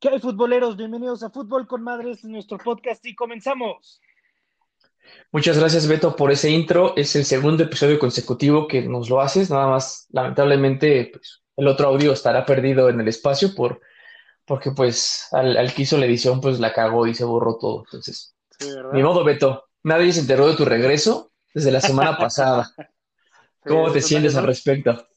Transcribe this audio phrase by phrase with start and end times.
[0.00, 0.76] ¿Qué hay, futboleros?
[0.76, 4.00] Bienvenidos a Fútbol con Madres, nuestro podcast, y comenzamos.
[5.32, 6.96] Muchas gracias, Beto, por ese intro.
[6.96, 9.50] Es el segundo episodio consecutivo que nos lo haces.
[9.50, 13.80] Nada más, lamentablemente, pues, el otro audio estará perdido en el espacio por,
[14.44, 17.82] porque, pues, al, al que hizo la edición, pues, la cagó y se borró todo.
[17.86, 18.36] Entonces,
[18.92, 19.64] ni modo, Beto.
[19.82, 22.72] Nadie se enteró de tu regreso desde la semana pasada.
[23.66, 25.08] ¿Cómo te sientes al respecto?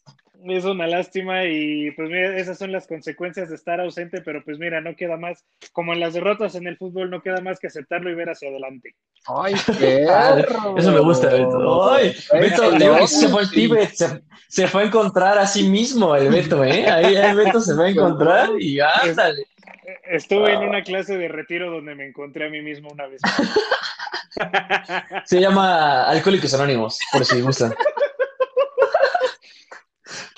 [0.47, 4.57] Es una lástima y pues mira, esas son las consecuencias de estar ausente, pero pues
[4.57, 7.67] mira, no queda más, como en las derrotas en el fútbol, no queda más que
[7.67, 8.95] aceptarlo y ver hacia adelante.
[9.27, 10.77] ¡Ay, perro!
[10.77, 11.91] Eso me gusta, Beto.
[11.91, 12.16] ¡Ay!
[12.33, 13.93] Beto, se fue al Tíbet,
[14.47, 16.89] se, fue a encontrar a sí mismo el Beto, ¿eh?
[16.89, 19.45] Ahí el Beto se va a encontrar y ándale.
[20.05, 23.21] Estuve en una clase de retiro donde me encontré a mí mismo una vez.
[25.25, 27.73] Se llama Alcohólicos Anónimos, por si gustan.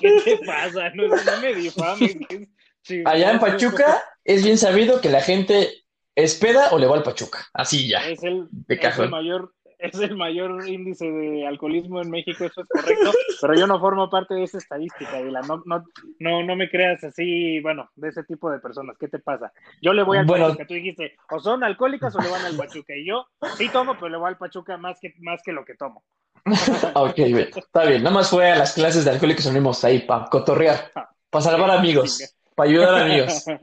[0.04, 0.90] ¿Qué te pasa?
[0.94, 1.08] No,
[1.40, 2.16] me difames.
[3.06, 7.46] Allá en Pachuca es bien sabido que la gente espera o le va al Pachuca.
[7.54, 8.06] Así ya.
[8.08, 9.54] Es el, es el mayor
[9.86, 14.08] es el mayor índice de alcoholismo en México, eso es correcto, pero yo no formo
[14.08, 15.42] parte de esa estadística, Dila.
[15.42, 15.84] No, no,
[16.18, 18.96] no, no me creas así, bueno, de ese tipo de personas.
[18.98, 19.52] ¿Qué te pasa?
[19.82, 22.94] Yo le voy al Pachuca, tú dijiste, o son alcohólicas o le van al Pachuca,
[22.96, 25.74] y yo sí tomo, pero le voy al Pachuca más que, más que lo que
[25.74, 26.04] tomo.
[26.94, 28.02] ok, está bien.
[28.02, 30.92] Nada más fue a las clases de Alcohólicos Unimos ahí para cotorrear,
[31.30, 33.44] para salvar amigos, para ayudar a amigos.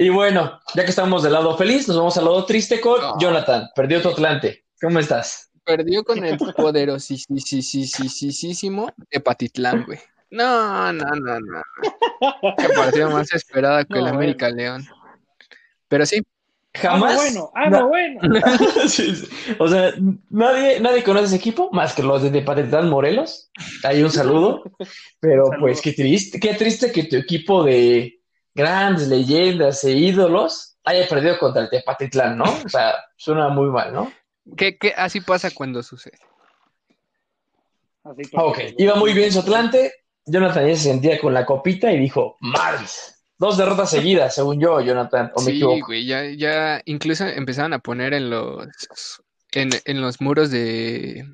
[0.00, 3.68] y bueno, ya que estamos del lado feliz, nos vamos al lado triste con Jonathan.
[3.74, 4.64] Perdió tu Atlante.
[4.80, 5.50] ¿Cómo estás?
[5.64, 7.28] Perdió con el poderosísimo
[9.10, 9.98] de Patitlán, güey.
[10.30, 11.62] No, no, no, no.
[12.56, 14.86] Qué partido más esperada que el América León.
[15.88, 16.22] Pero sí,
[16.74, 17.16] Jamás.
[17.16, 18.20] bueno, algo bueno.
[19.58, 19.94] O sea,
[20.30, 23.50] nadie, nadie conoce ese equipo más que los de Patitlán Morelos.
[23.82, 24.62] Hay un saludo.
[25.20, 28.17] Pero pues qué triste, qué triste que tu equipo de
[28.58, 32.44] grandes leyendas e ídolos haya perdido contra el Tepatitlán, ¿no?
[32.44, 34.12] O sea, suena muy mal, ¿no?
[34.56, 36.18] ¿Qué, así pasa cuando sucede.
[38.02, 39.92] Así ok, iba muy bien su Atlante.
[40.26, 43.14] Jonathan ya se sentía con la copita y dijo, Maris.
[43.38, 47.78] Dos derrotas seguidas, según yo, Jonathan, o me sí, güey, ya, ya incluso empezaron a
[47.78, 48.66] poner en los
[49.52, 51.24] en, los muros de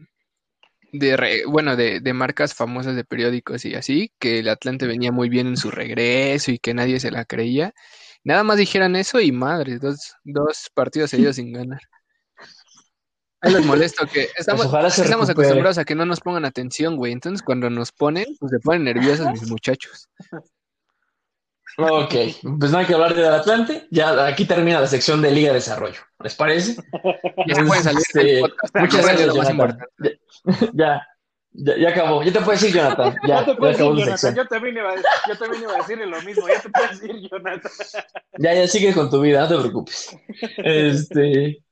[0.94, 5.28] de bueno, de, de, marcas famosas de periódicos y así, que el Atlante venía muy
[5.28, 7.75] bien en su regreso y que nadie se la creía.
[8.22, 11.81] Nada más dijeran eso y madre, dos, dos partidos seguidos sin ganar.
[13.41, 17.12] Ahí les molesto que pues estamos, estamos acostumbrados a que no nos pongan atención, güey.
[17.12, 20.09] Entonces cuando nos ponen, pues se ponen nerviosos mis muchachos.
[21.76, 22.14] Ok,
[22.58, 23.86] pues no hay que hablar de Atlante.
[23.90, 26.00] Ya aquí termina la sección de Liga de Desarrollo.
[26.20, 26.76] ¿Les parece?
[27.46, 28.42] Ya se pueden salir este,
[28.74, 29.78] Muchas gracias, Jonathan.
[30.72, 31.06] Ya,
[31.52, 32.22] ya, ya, acabó.
[32.22, 33.14] Ya te puedes decir, Jonathan.
[33.28, 34.34] Ya, te puedes decir, Jonathan.
[34.34, 34.94] Yo también, iba a,
[35.28, 36.48] yo también iba a decirle lo mismo.
[36.48, 37.72] Ya te puedes decir, Jonathan.
[38.38, 40.16] Ya, ya sigue con tu vida, no te preocupes.
[40.58, 41.62] Este.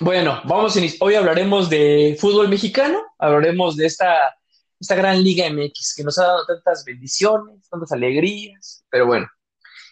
[0.00, 4.38] Bueno, vamos a Hoy hablaremos de fútbol mexicano, hablaremos de esta
[4.80, 8.77] esta gran Liga MX que nos ha dado tantas bendiciones, tantas alegrías.
[8.90, 9.28] Pero bueno,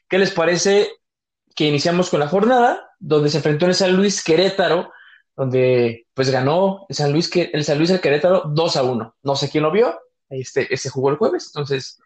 [0.09, 0.91] ¿qué les parece
[1.55, 4.93] que iniciamos con la jornada donde se enfrentó el San Luis Querétaro,
[5.37, 9.17] donde pues ganó el San Luis, el San Luis al Querétaro 2 a 1.
[9.23, 9.99] No sé quién lo vio,
[10.29, 11.51] este, este jugó el jueves.
[11.55, 12.01] Entonces,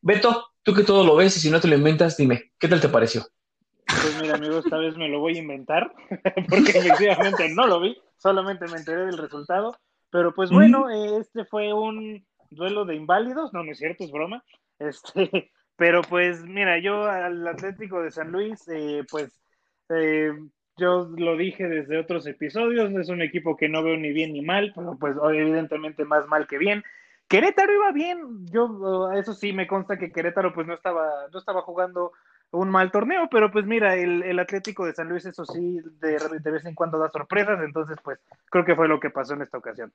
[0.00, 2.80] Beto, tú que todo lo ves y si no te lo inventas, dime, ¿qué tal
[2.80, 3.24] te pareció?
[3.86, 5.92] Pues mira, amigo, esta vez me lo voy a inventar,
[6.48, 9.76] porque efectivamente no lo vi, solamente me enteré del resultado.
[10.10, 14.44] Pero pues bueno, este fue un duelo de inválidos, no, no es cierto, es broma.
[14.78, 19.40] Este, pero pues mira, yo al Atlético de San Luis, eh, pues
[19.88, 20.32] eh,
[20.76, 24.42] yo lo dije desde otros episodios, es un equipo que no veo ni bien ni
[24.42, 26.82] mal, pero pues evidentemente más mal que bien.
[27.28, 31.62] Querétaro iba bien, yo eso sí me consta que Querétaro pues no estaba, no estaba
[31.62, 32.12] jugando
[32.50, 36.50] un mal torneo, pero pues mira, el, Atlético de San Luis, eso sí, de, de,
[36.50, 38.18] vez en cuando da sorpresas, entonces pues
[38.50, 39.92] creo que fue lo que pasó en esta ocasión.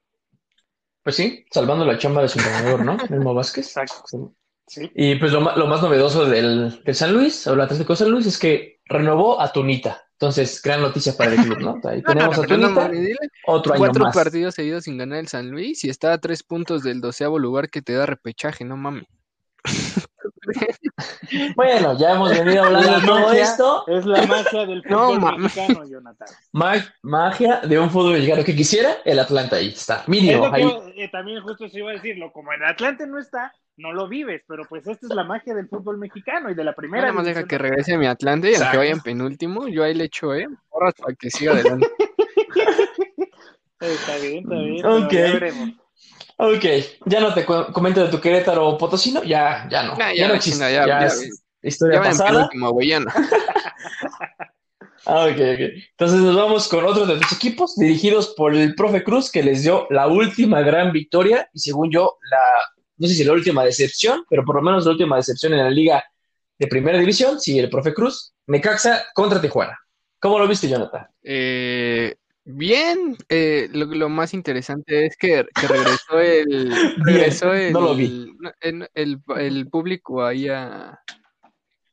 [1.04, 2.98] Pues sí, salvando la chamba de su entrenador, ¿no?
[3.10, 3.68] Memo Vázquez.
[3.68, 4.34] Exacto.
[4.68, 4.92] Sí.
[4.94, 8.26] Y pues lo, lo más novedoso del, del, San Luis, o Atlético de San Luis,
[8.26, 10.04] es que renovó a Tunita.
[10.12, 11.90] Entonces, gran noticia para el club, ¿no?
[11.90, 12.92] Ahí tenemos a Tunita,
[13.46, 16.84] otro año Cuatro partidos seguidos sin ganar el San Luis y está a tres puntos
[16.84, 19.06] del doceavo lugar que te da repechaje, no mames.
[21.56, 23.84] bueno, ya hemos venido hablando de todo esto.
[23.88, 26.28] Es la magia del fútbol mexicano, Jonathan.
[27.02, 30.04] magia de un fútbol mexicano que quisiera el Atlanta ahí está.
[30.08, 30.52] Mínimo.
[30.56, 34.42] Eh, también justo se iba a decirlo, como el Atlante no está, no lo vives,
[34.48, 37.04] pero pues esta es la magia del fútbol mexicano y de la primera.
[37.04, 39.94] Nada más deja que regrese a mi Atlante y aunque vaya en penúltimo, yo ahí
[39.94, 41.88] le echo, eh, para que siga adelante.
[43.80, 44.86] está bien, está bien.
[44.86, 45.12] Ok.
[45.12, 45.70] Ya veremos.
[46.40, 46.66] Ok,
[47.06, 49.98] ya no te comento de tu Querétaro Potosino, ya, ya no.
[49.98, 50.72] ya, no existe.
[50.72, 51.08] Ya,
[51.62, 52.50] historia pasada.
[55.10, 55.60] Ah, ok, ok.
[55.92, 59.64] Entonces nos vamos con otro de los equipos dirigidos por el profe Cruz, que les
[59.64, 62.38] dio la última gran victoria y según yo, la,
[62.98, 65.70] no sé si la última decepción, pero por lo menos la última decepción en la
[65.70, 66.04] liga
[66.58, 69.78] de primera división, sí, el profe Cruz, Necaxa contra Tijuana.
[70.20, 71.08] ¿Cómo lo viste, Jonathan?
[71.22, 76.74] Eh, bien, eh, lo, más interesante es que, regresó el,
[77.06, 78.36] regresó el, no lo vi.
[78.62, 81.00] El, público ahí a,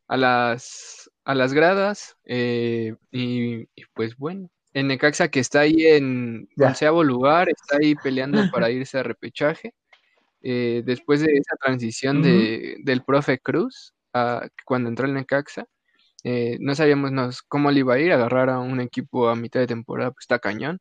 [0.08, 6.48] a las a las gradas eh, y, pues bueno, en Necaxa que está ahí en
[6.58, 9.72] onceavo lugar, está ahí peleando para irse a repechaje.
[10.46, 13.94] Eh, después de esa transición de, del profe Cruz,
[14.66, 15.66] cuando entró el Necaxa,
[16.22, 19.66] eh, no sabíamos cómo le iba a ir, agarrar a un equipo a mitad de
[19.66, 20.80] temporada, pues está cañón.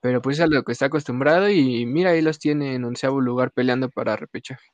[0.00, 3.20] Pero pues es a lo que está acostumbrado y mira, ahí los tiene en onceavo
[3.20, 4.68] lugar peleando para repechaje.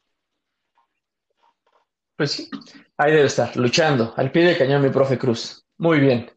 [2.16, 2.50] Pues sí,
[2.98, 5.66] ahí debe estar, luchando, al pie del cañón mi profe Cruz.
[5.78, 6.30] Muy bien.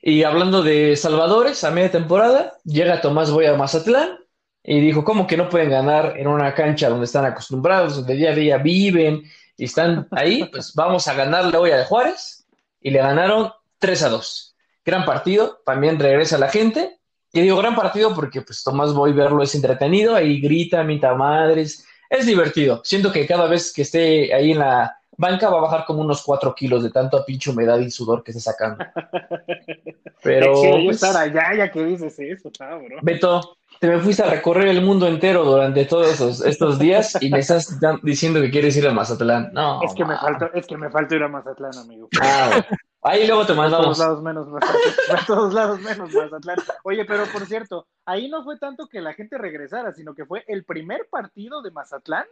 [0.00, 4.25] Y hablando de salvadores, a media temporada, llega Tomás Boya a Mazatlán
[4.68, 8.32] y dijo, ¿cómo que no pueden ganar en una cancha donde están acostumbrados, donde día
[8.32, 9.22] a día viven
[9.56, 10.44] y están ahí?
[10.50, 12.44] Pues vamos a ganarle hoy a Juárez
[12.80, 14.56] y le ganaron 3 a 2.
[14.84, 16.98] Gran partido, también regresa la gente.
[17.32, 21.86] Y digo gran partido porque pues Tomás Boy verlo es entretenido, ahí grita, minta madres,
[22.10, 22.80] es divertido.
[22.84, 26.22] Siento que cada vez que esté ahí en la banca va a bajar como unos
[26.22, 28.84] 4 kilos de tanto pinche humedad y sudor que está sacando.
[30.22, 30.54] Pero.
[30.84, 32.98] pues, estar allá ya que dices eso, cabrón.
[33.02, 37.38] Beto, te me fuiste a recorrer el mundo entero durante todos estos días y me
[37.38, 39.50] estás diciendo que quieres ir a Mazatlán.
[39.52, 39.82] No.
[39.82, 42.08] Es que me falta, es que me falta ir a Mazatlán, amigo.
[42.20, 42.64] Ah,
[43.02, 44.00] Ahí luego te mandamos.
[44.00, 45.18] A todos lados menos Mazatlán.
[45.18, 46.56] A todos lados menos Mazatlán.
[46.84, 50.44] Oye, pero por cierto, ahí no fue tanto que la gente regresara, sino que fue
[50.48, 52.24] el primer partido de Mazatlán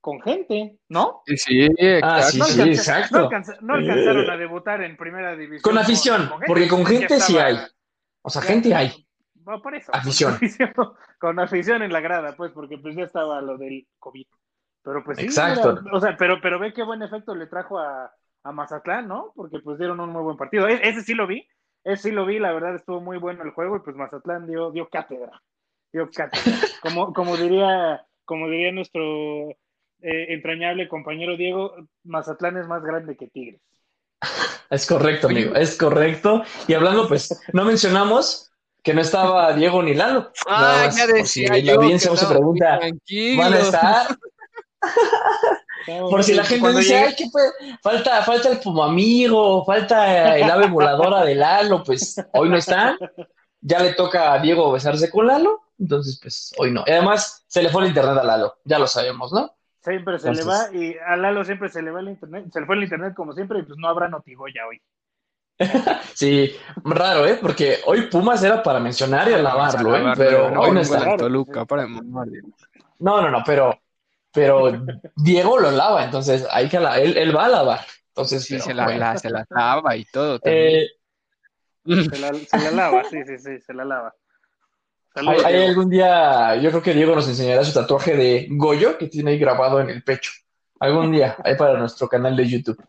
[0.00, 1.22] con gente, ¿no?
[1.26, 1.68] Sí,
[2.02, 3.28] ah, sí, sí, exacto.
[3.60, 5.62] No, alcanzaron a debutar en primera división.
[5.62, 7.58] Con afición, porque con gente sí hay.
[8.22, 9.06] O sea, gente hay.
[9.44, 9.94] Por eso.
[9.94, 10.38] Afición.
[11.18, 14.26] Con afición, en la grada, pues, porque pues ya estaba lo del COVID.
[14.82, 15.78] Pero pues sí, Exacto.
[15.92, 18.10] o sea, pero, pero ve qué buen efecto le trajo a,
[18.44, 19.32] a Mazatlán, ¿no?
[19.34, 20.66] Porque pues dieron un muy buen partido.
[20.68, 21.46] E, ese sí lo vi,
[21.84, 24.70] ese sí lo vi, la verdad estuvo muy bueno el juego y pues Mazatlán dio,
[24.70, 25.42] dio cátedra.
[25.92, 26.56] Dio cátedra.
[26.82, 29.56] Como, como diría, como diría nuestro eh,
[30.32, 33.60] entrañable compañero Diego, Mazatlán es más grande que Tigres.
[34.70, 36.44] Es correcto, amigo, es correcto.
[36.68, 38.49] Y hablando, pues, no mencionamos
[38.82, 40.32] que no estaba Diego ni Lalo.
[40.46, 42.80] Ah, ya decía si la audiencia se pregunta,
[43.36, 44.06] ¿van a estar?
[45.86, 47.24] Por si la gente dice, ay, ¿qué
[47.82, 52.96] Falta, falta el amigo, falta el ave voladora de Lalo, pues hoy no está.
[53.60, 56.84] Ya le toca a Diego besarse con Lalo, entonces pues hoy no.
[56.86, 59.54] Y además se le fue el internet a Lalo, ya lo sabemos, ¿no?
[59.82, 62.66] Siempre se le va, y a Lalo siempre se le va el internet, se le
[62.66, 64.80] fue el internet como siempre, y pues no habrá Notigoya hoy.
[66.14, 67.38] sí, raro, ¿eh?
[67.40, 70.12] Porque hoy Pumas era para mencionar y alabarlo, ¿eh?
[70.16, 71.16] Pero no, hoy no está.
[72.98, 73.78] No, no, no, pero,
[74.32, 74.72] pero
[75.16, 77.80] Diego lo lava, entonces hay que la, él, él va a lavar.
[78.08, 80.38] Entonces, sí, se, la, se la lava y todo.
[80.44, 80.86] Eh...
[81.84, 84.14] Se, la, se la lava, sí, sí, sí, se la lava.
[85.14, 89.32] Hay, algún día, yo creo que Diego nos enseñará su tatuaje de Goyo que tiene
[89.32, 90.30] ahí grabado en el pecho.
[90.78, 92.82] Algún día, ahí para nuestro canal de YouTube.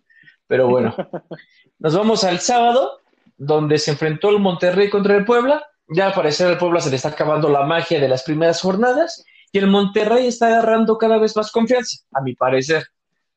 [0.47, 0.93] Pero bueno,
[1.81, 2.99] nos vamos al sábado,
[3.37, 5.65] donde se enfrentó el Monterrey contra el Puebla.
[5.87, 9.25] Ya al parecer al Puebla se le está acabando la magia de las primeras jornadas
[9.51, 12.85] y el Monterrey está agarrando cada vez más confianza, a mi parecer.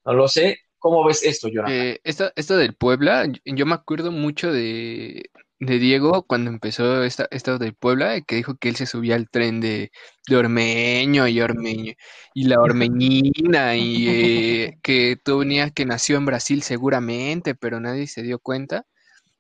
[0.05, 0.59] No lo sé.
[0.79, 1.75] ¿Cómo ves esto, Jonathan?
[1.75, 5.31] Eh, esto, esto del Puebla, yo me acuerdo mucho de,
[5.61, 9.29] de Diego cuando empezó esta, esto del Puebla, que dijo que él se subía al
[9.31, 9.91] tren de,
[10.29, 11.95] de Ormeño y Ormeño
[12.35, 18.07] y la Ormeñina y eh, que tú venías que nació en Brasil seguramente, pero nadie
[18.07, 18.87] se dio cuenta.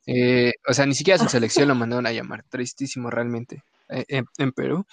[0.06, 4.52] Eh, o sea, ni siquiera su selección lo mandaron a llamar, tristísimo realmente eh, en,
[4.52, 4.86] Perú.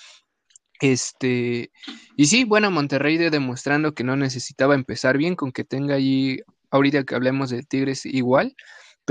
[0.80, 1.72] Este,
[2.18, 6.40] y sí, bueno, Monterrey de demostrando que no necesitaba empezar bien, con que tenga allí,
[6.72, 8.56] ahorita que hablemos de Tigres igual,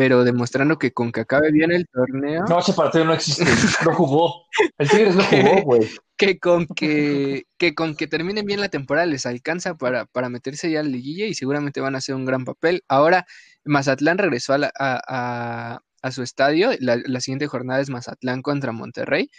[0.01, 2.47] pero demostrando que con que acabe bien el torneo.
[2.49, 3.45] No, ese partido no existe,
[3.85, 4.47] no jugó.
[4.79, 5.91] El Tigres no jugó, güey.
[6.17, 10.71] Que con que, que con que terminen bien la temporada les alcanza para, para meterse
[10.71, 12.83] ya al liguilla y seguramente van a hacer un gran papel.
[12.89, 13.27] Ahora,
[13.67, 16.71] Mazatlán regresó a, a, a, su estadio.
[16.81, 19.31] La, la siguiente jornada es Mazatlán contra Monterrey.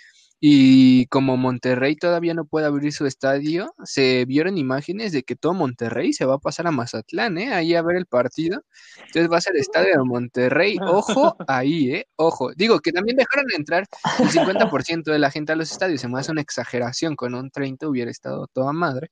[0.44, 5.54] Y como Monterrey todavía no puede abrir su estadio, se vieron imágenes de que todo
[5.54, 7.54] Monterrey se va a pasar a Mazatlán, ¿eh?
[7.54, 8.64] Ahí a ver el partido.
[8.98, 10.78] Entonces va a ser estadio de Monterrey.
[10.82, 12.08] Ojo ahí, ¿eh?
[12.16, 12.54] Ojo.
[12.56, 13.86] Digo que también dejaron de entrar
[14.20, 16.02] el 50% de la gente a los estadios.
[16.02, 17.16] Se me hace una exageración.
[17.16, 19.12] Con un 30 hubiera estado toda madre.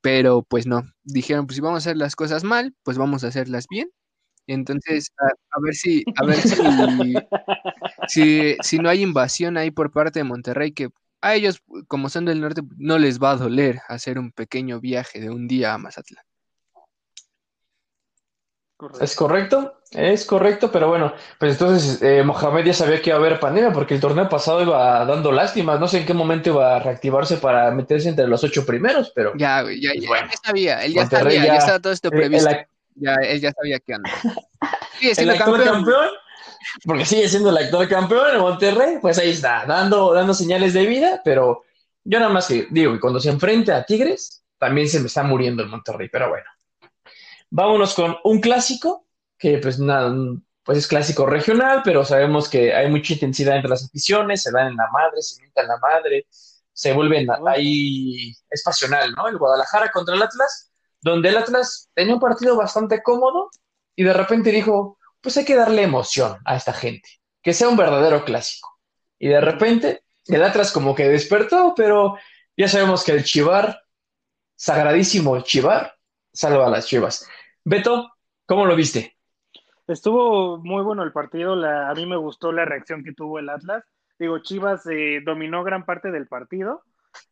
[0.00, 0.82] Pero pues no.
[1.04, 3.90] Dijeron, pues si vamos a hacer las cosas mal, pues vamos a hacerlas bien.
[4.46, 6.56] Entonces, a, ver si, a ver si,
[8.08, 12.40] si, no hay invasión ahí por parte de Monterrey, que a ellos, como son del
[12.40, 16.24] norte, no les va a doler hacer un pequeño viaje de un día a Mazatlán.
[19.00, 23.20] Es correcto, es correcto, pero bueno, pues entonces eh, Mohamed ya sabía que iba a
[23.20, 26.76] haber pandemia porque el torneo pasado iba dando lástimas, no sé en qué momento iba
[26.76, 29.32] a reactivarse para meterse entre los ocho primeros, pero...
[29.36, 32.50] Ya, ya, pues ya, sabía, él ya sabía, ya, estaba todo esto previsto,
[32.96, 34.10] ya, él ya sabía que anda.
[35.00, 36.10] el actual campeón.
[36.84, 40.86] Porque sigue siendo el actual campeón en Monterrey, pues ahí está, dando, dando señales de
[40.86, 41.62] vida, pero
[42.04, 45.22] yo nada más que digo, que cuando se enfrenta a Tigres, también se me está
[45.22, 46.46] muriendo el Monterrey, pero bueno.
[47.50, 49.06] Vámonos con un clásico,
[49.38, 50.14] que pues nada,
[50.64, 54.68] pues es clásico regional, pero sabemos que hay mucha intensidad entre las aficiones, se dan
[54.68, 56.26] en la madre, se en la madre,
[56.72, 59.28] se vuelven ahí, es pasional, ¿no?
[59.28, 63.50] El Guadalajara contra el Atlas, donde el Atlas tenía un partido bastante cómodo
[63.94, 67.08] y de repente dijo, pues hay que darle emoción a esta gente,
[67.42, 68.78] que sea un verdadero clásico.
[69.18, 72.18] Y de repente el Atlas como que despertó, pero
[72.56, 73.80] ya sabemos que el Chivar,
[74.54, 75.94] sagradísimo Chivar,
[76.30, 77.26] salva a las Chivas.
[77.64, 78.12] Beto,
[78.44, 79.16] ¿cómo lo viste?
[79.86, 83.82] Estuvo muy bueno el partido, a mí me gustó la reacción que tuvo el Atlas.
[84.18, 86.82] Digo, Chivas eh, dominó gran parte del partido,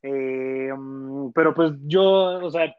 [0.03, 0.71] eh,
[1.35, 2.75] pero pues yo, o sea,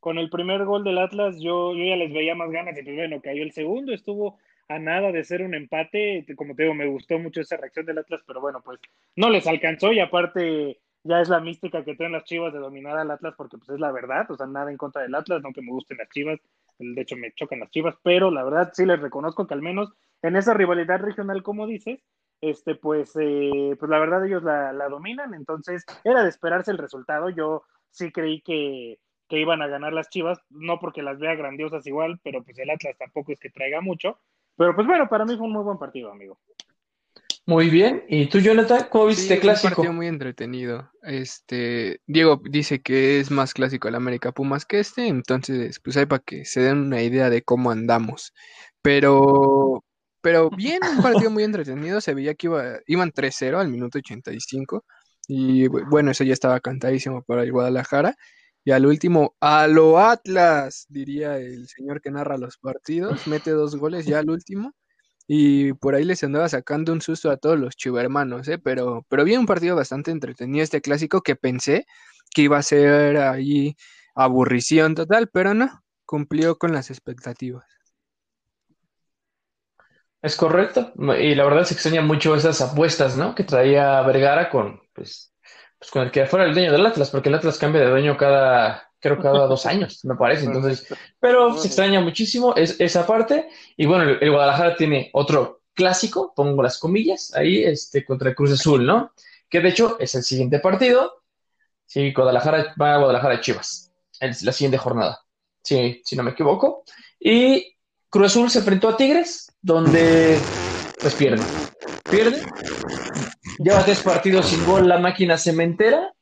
[0.00, 2.96] con el primer gol del Atlas yo, yo ya les veía más ganas y pues
[2.96, 6.86] bueno, cayó el segundo, estuvo a nada de ser un empate, como te digo, me
[6.86, 8.80] gustó mucho esa reacción del Atlas, pero bueno, pues
[9.14, 12.98] no les alcanzó y aparte ya es la mística que traen las Chivas de dominar
[12.98, 15.52] al Atlas porque pues es la verdad, o sea, nada en contra del Atlas, no
[15.52, 16.40] que me gusten las Chivas,
[16.78, 19.92] de hecho me chocan las Chivas, pero la verdad sí les reconozco que al menos
[20.22, 22.00] en esa rivalidad regional, como dices,
[22.40, 27.30] este pues, eh, pues la verdad ellos la, dominan, entonces era de esperarse el resultado,
[27.30, 31.86] yo sí creí que, que iban a ganar las Chivas, no porque las vea grandiosas
[31.86, 34.18] igual, pero pues el Atlas tampoco es que traiga mucho,
[34.56, 36.38] pero pues bueno, para mí fue un muy buen partido, amigo.
[37.48, 38.02] Muy bien.
[38.08, 39.68] ¿Y tú, Jonathan, cómo viste clásico?
[39.68, 40.90] Un partido muy entretenido.
[41.02, 46.06] Este, Diego dice que es más clásico el América Pumas que este, entonces, pues hay
[46.06, 48.34] para que se den una idea de cómo andamos.
[48.82, 49.84] Pero,
[50.20, 52.00] pero bien, un partido muy entretenido.
[52.00, 54.84] Se veía que iba, iban 3-0 al minuto 85.
[55.28, 58.16] Y bueno, eso ya estaba cantadísimo para el Guadalajara.
[58.66, 63.24] Y al último, a lo Atlas, diría el señor que narra los partidos.
[63.28, 64.74] Mete dos goles ya al último
[65.28, 68.58] y por ahí les andaba sacando un susto a todos los chivermanos, ¿eh?
[68.58, 71.86] Pero, pero bien un partido bastante entretenido este clásico que pensé
[72.34, 73.76] que iba a ser ahí
[74.16, 77.66] aburrición total, pero no, cumplió con las expectativas.
[80.22, 83.36] Es correcto, y la verdad se extraña mucho esas apuestas, ¿no?
[83.36, 85.32] Que traía Vergara con, pues,
[85.78, 88.16] pues con el que fuera el dueño del Atlas, porque el Atlas cambia de dueño
[88.16, 90.46] cada, creo cada dos años, me parece.
[90.46, 90.86] Entonces,
[91.20, 93.48] pero se extraña muchísimo es, esa parte.
[93.76, 98.52] Y bueno, el, Guadalajara tiene otro clásico, pongo las comillas, ahí este, contra el Cruz
[98.52, 99.12] Azul, ¿no?
[99.48, 101.22] Que de hecho es el siguiente partido.
[101.84, 105.20] Sí, Guadalajara va a Guadalajara Chivas, es la siguiente jornada.
[105.62, 106.84] Sí, si no me equivoco.
[107.20, 107.76] Y
[108.08, 110.38] Cruz Azul se enfrentó a Tigres, donde
[111.00, 111.44] pues pierde.
[112.10, 112.42] Pierde.
[113.58, 116.12] Lleva tres partidos sin gol la máquina cementera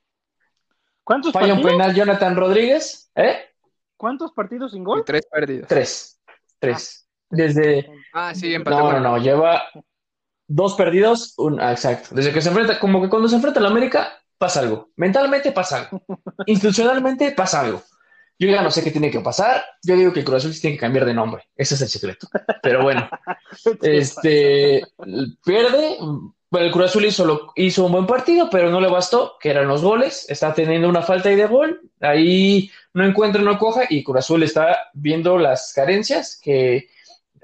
[1.05, 1.73] ¿Cuántos Falla partidos?
[1.73, 3.11] un penal Jonathan Rodríguez.
[3.15, 3.37] ¿Eh?
[3.97, 5.05] ¿Cuántos partidos sin gol?
[5.05, 5.69] tres perdidos.
[5.69, 6.21] Tres.
[6.59, 7.09] Tres.
[7.29, 7.91] Desde.
[8.15, 8.79] Ah, sí, empató.
[8.79, 9.19] No, no, no.
[9.19, 9.63] Lleva
[10.47, 11.35] dos perdidos.
[11.37, 11.61] Un...
[11.61, 12.15] Ah, exacto.
[12.15, 14.91] Desde que se enfrenta, como que cuando se enfrenta a la América, pasa algo.
[14.97, 16.03] Mentalmente pasa algo.
[16.47, 17.83] Institucionalmente pasa algo.
[18.39, 19.63] Yo ya no sé qué tiene que pasar.
[19.83, 21.45] Yo digo que el Cruz Azul tiene que cambiar de nombre.
[21.55, 22.27] Ese es el secreto.
[22.63, 23.09] Pero bueno,
[23.83, 24.83] este
[25.45, 25.99] pierde,
[26.59, 29.83] el Cruz Azul hizo, hizo un buen partido, pero no le bastó, que eran los
[29.83, 30.27] goles.
[30.29, 31.81] Está teniendo una falta de gol.
[32.01, 36.89] Ahí no encuentra, no coja, y Cruz Azul está viendo las carencias que,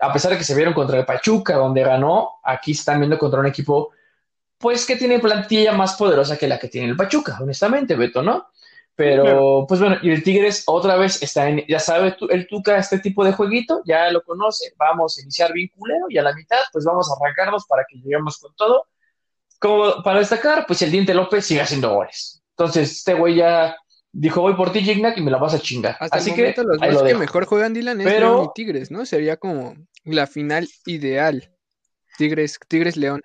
[0.00, 3.40] a pesar de que se vieron contra el Pachuca, donde ganó, aquí están viendo contra
[3.40, 3.90] un equipo,
[4.58, 8.48] pues que tiene plantilla más poderosa que la que tiene el Pachuca, honestamente, Beto, ¿no?
[8.94, 12.98] Pero, pues bueno, y el Tigres otra vez está en, ya sabe el Tuca este
[12.98, 16.58] tipo de jueguito, ya lo conoce, vamos a iniciar bien culero y a la mitad,
[16.70, 18.88] pues vamos a arrancarnos para que lleguemos con todo
[19.60, 22.42] como para destacar, pues el Diente López sigue haciendo goles.
[22.56, 23.76] Entonces, este güey ya
[24.10, 25.96] dijo, voy por ti, Gignac, y me la vas a chingar.
[26.00, 29.06] Así que, los que mejor juegan Dylan es León y Tigres, ¿no?
[29.06, 29.74] Sería como
[30.04, 31.52] la final ideal.
[32.18, 33.22] Tigres, Tigres León.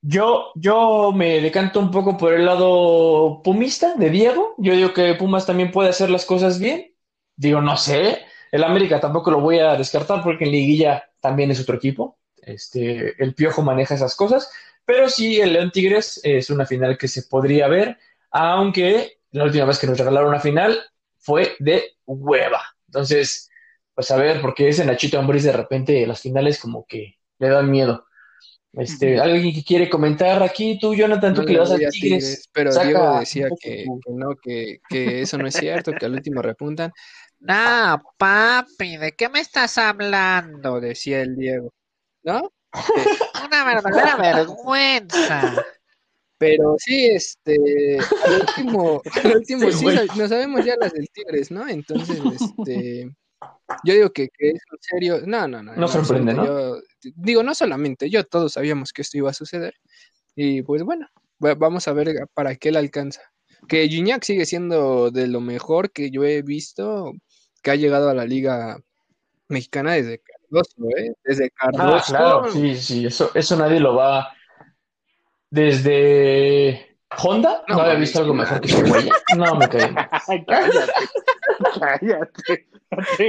[0.00, 4.54] Yo, yo me decanto un poco por el lado pumista de Diego.
[4.58, 6.92] Yo digo que Pumas también puede hacer las cosas bien.
[7.36, 8.22] Digo, no sé.
[8.50, 12.18] El América tampoco lo voy a descartar porque en Liguilla también es otro equipo.
[12.36, 14.50] Este, el Piojo maneja esas cosas.
[14.84, 17.98] Pero sí, el León Tigres es una final que se podría ver,
[18.30, 20.78] aunque la última vez que nos regalaron una final
[21.18, 22.62] fue de hueva.
[22.86, 23.48] Entonces,
[23.94, 27.70] pues a ver, porque ese Nachito Ambriz de repente las finales como que le dan
[27.70, 28.06] miedo.
[28.74, 32.48] Este, alguien que quiere comentar aquí, tú, Jonathan, tú que le vas a Tigres.
[32.52, 36.92] pero Diego decía que, no, que, que, eso no es cierto, que al último repuntan.
[37.44, 40.80] No, papi, ¿de qué me estás hablando?
[40.80, 41.72] Decía el Diego.
[42.22, 42.52] ¿No?
[43.46, 45.64] Una verdadera vergüenza.
[46.38, 49.86] Pero sí, este, al último, al último sí,
[50.16, 51.68] no sabemos ya las del Tigres, ¿no?
[51.68, 53.14] Entonces, este,
[53.84, 55.20] yo digo que, que, es en serio.
[55.24, 55.76] No, no, no.
[55.76, 56.78] No sorprende, ¿no?
[57.14, 59.74] digo, no solamente yo, todos sabíamos que esto iba a suceder.
[60.34, 61.06] Y pues bueno,
[61.38, 63.20] vamos a ver para qué le alcanza.
[63.68, 67.12] Que Gignac sigue siendo de lo mejor que yo he visto
[67.62, 68.78] que ha llegado a la Liga
[69.48, 70.20] Mexicana desde
[70.52, 71.14] Cardoso, ¿eh?
[71.24, 72.14] Desde ah, Cardoso.
[72.14, 74.32] Ah, claro, sí, sí, eso, eso nadie lo va.
[75.50, 79.08] Desde Honda, no, había visto algo mejor que ese güey.
[79.36, 79.94] No me caí.
[80.46, 80.92] cállate,
[81.78, 82.68] cállate.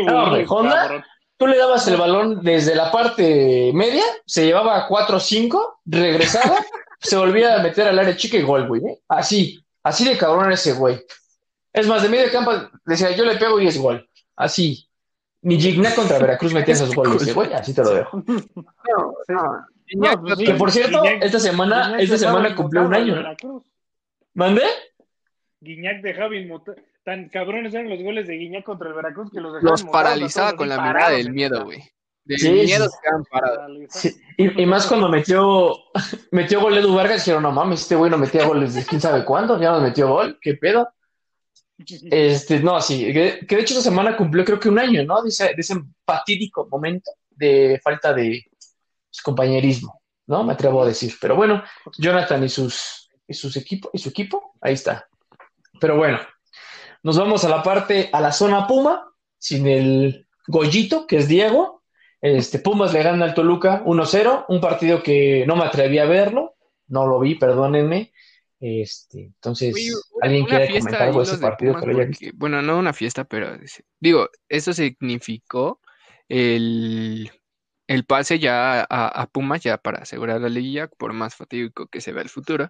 [0.05, 1.05] No, Honda,
[1.37, 6.57] tú le dabas el balón desde la parte media, se llevaba 4 o 5, regresaba,
[6.99, 8.81] se volvía a meter al área chica y gol, güey.
[8.85, 8.99] ¿eh?
[9.07, 11.01] Así, así de cabrón ese güey.
[11.71, 12.51] Es más, de medio campo
[12.85, 14.07] decía, yo le pego y es gol.
[14.35, 14.87] Así.
[15.43, 18.23] Ni Gigna contra Veracruz metía esos goles, güey, así te lo dejo.
[18.27, 20.21] No, no.
[20.21, 23.23] Pues que por cierto, esta semana, esta semana cumplió un año.
[24.33, 24.63] ¿Mande?
[25.59, 26.49] Guiñac de Javi
[27.03, 30.69] tan cabrones eran los goles de Guiñac contra el Veracruz que los Los paralizaba con
[30.69, 31.83] la mirada del miedo, güey.
[32.25, 33.71] De miedo se quedan parados.
[34.37, 35.75] Y, más cuando metió,
[36.31, 39.25] metió gol Edu Vargas, dijeron, no mames, este güey no metía goles de quién sabe
[39.25, 40.89] cuándo, ya nos metió gol, qué pedo.
[42.11, 45.21] Este, no, sí, que, de hecho esta semana cumplió creo que un año, ¿no?
[45.21, 45.53] De ese,
[46.05, 48.45] fatídico momento de falta de
[49.23, 50.43] compañerismo, ¿no?
[50.43, 51.13] Me atrevo a decir.
[51.19, 51.63] Pero bueno,
[51.97, 55.07] Jonathan y sus, y sus equipos, y su equipo, ahí está.
[55.79, 56.19] Pero bueno,
[57.03, 61.83] nos vamos a la parte, a la zona Puma, sin el Goyito, que es Diego.
[62.21, 66.55] Este, Pumas le gana al Toluca 1-0, un partido que no me atreví a verlo,
[66.87, 68.13] no lo vi, perdónenme.
[68.65, 69.75] Este, entonces,
[70.21, 71.75] ¿alguien quiere comentar algo de ese partido
[72.35, 73.57] Bueno, no una fiesta, pero
[73.99, 75.81] digo, eso significó
[76.29, 77.29] el,
[77.87, 82.13] el pase ya a, Pumas ya para asegurar la liguilla, por más fatídico que se
[82.13, 82.69] vea el futuro.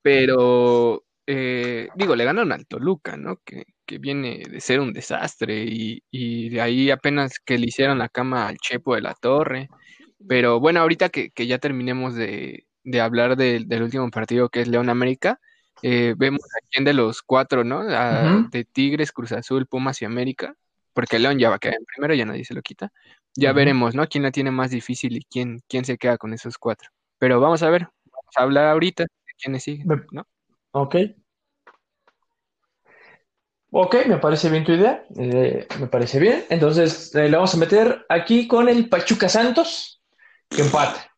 [0.00, 3.40] Pero eh, digo, le ganaron al Toluca, ¿no?
[3.44, 7.98] Que, que viene de ser un desastre y, y, de ahí apenas que le hicieron
[7.98, 9.70] la cama al Chepo de la Torre.
[10.28, 14.68] Pero bueno, ahorita que, que ya terminemos de, de hablar del último partido que es
[14.68, 15.40] León América,
[15.82, 17.84] eh, vemos a quién de los cuatro, ¿no?
[17.84, 20.54] De Tigres, Cruz Azul, Pumas y América,
[20.94, 22.92] porque León ya va a quedar en primero, ya nadie se lo quita.
[23.34, 24.06] Ya veremos, ¿no?
[24.06, 26.88] ¿Quién la tiene más difícil y quién, quién se queda con esos cuatro?
[27.18, 30.26] Pero vamos a ver, vamos a hablar ahorita de quiénes siguen, ¿no?
[30.70, 30.96] Ok.
[33.72, 36.44] Ok, me parece bien tu idea, eh, me parece bien.
[36.48, 40.00] Entonces eh, le vamos a meter aquí con el Pachuca Santos,
[40.48, 41.10] que empata.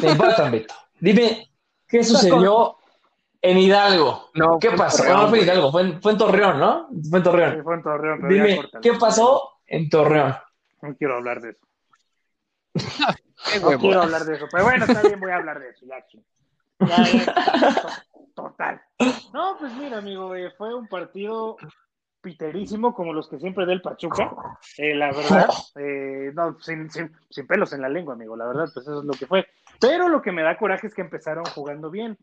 [0.00, 0.74] Te empatan, Beto.
[1.00, 1.50] Dime,
[1.88, 2.76] ¿qué sucedió
[3.40, 4.30] en Hidalgo?
[4.34, 5.04] No, ¿Qué pasó?
[5.04, 6.88] no fue en Hidalgo, fue en, fue en, Torreón, ¿no?
[7.10, 7.54] Fue en Torreón.
[7.56, 8.28] Sí, fue en Torreón.
[8.28, 10.36] Dime, ¿qué pasó en Torreón?
[10.82, 11.66] No quiero hablar de eso.
[13.62, 16.04] no quiero hablar de eso, pero bueno, está bien, voy a hablar de eso, ya,
[16.86, 18.02] ya,
[18.34, 18.80] total.
[19.32, 21.56] No, pues mira, amigo, eh, fue un partido
[22.22, 24.30] piterísimo como los que siempre da el Pachuca,
[24.78, 28.86] eh, la verdad, eh, no, sin, sin, pelos en la lengua, amigo, la verdad, pues
[28.86, 29.46] eso es lo que fue.
[29.80, 32.16] Pero lo que me da coraje es que empezaron jugando bien,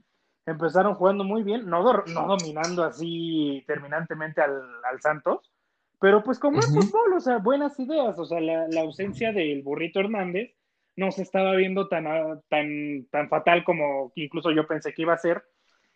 [0.45, 5.51] empezaron jugando muy bien, no, no dominando así terminantemente al, al Santos,
[5.99, 9.61] pero pues como es fútbol, o sea, buenas ideas, o sea, la, la, ausencia del
[9.63, 10.55] burrito Hernández
[10.95, 12.05] no se estaba viendo tan,
[12.47, 15.43] tan, tan fatal como incluso yo pensé que iba a ser,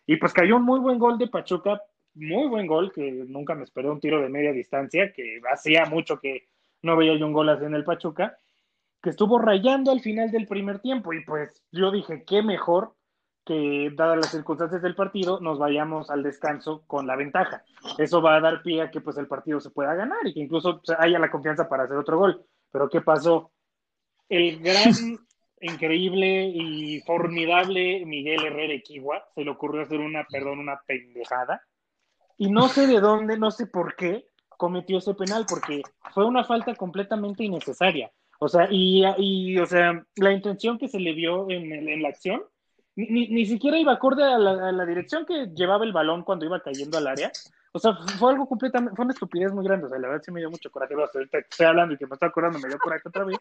[0.06, 1.80] y pues cayó un muy buen gol de Pachuca
[2.14, 6.18] muy buen gol, que nunca me esperé un tiro de media distancia, que hacía mucho
[6.20, 6.48] que
[6.82, 8.38] no veía yo un gol así en el Pachuca,
[9.02, 11.12] que estuvo rayando al final del primer tiempo.
[11.12, 12.94] Y pues yo dije, qué mejor
[13.44, 17.64] que, dadas las circunstancias del partido, nos vayamos al descanso con la ventaja.
[17.98, 20.40] Eso va a dar pie a que pues el partido se pueda ganar y que
[20.40, 22.44] incluso haya la confianza para hacer otro gol.
[22.70, 23.52] Pero ¿qué pasó?
[24.28, 24.94] El gran,
[25.60, 31.62] increíble y formidable Miguel Herrera Equigua se le ocurrió hacer una, perdón, una pendejada
[32.36, 36.44] y no sé de dónde, no sé por qué cometió ese penal, porque fue una
[36.44, 38.10] falta completamente innecesaria.
[38.38, 42.08] O sea, y, y o sea, la intención que se le vio en, en la
[42.08, 42.42] acción,
[42.96, 46.44] ni, ni, siquiera iba acorde a la, a la, dirección que llevaba el balón cuando
[46.44, 47.32] iba cayendo al área.
[47.72, 49.86] O sea, fue algo completamente, fue una estupidez muy grande.
[49.86, 50.94] O sea, la verdad sí me dio mucho coraje.
[50.94, 53.36] Ahorita estoy hablando y que me estoy acordando, me dio coraje otra vez.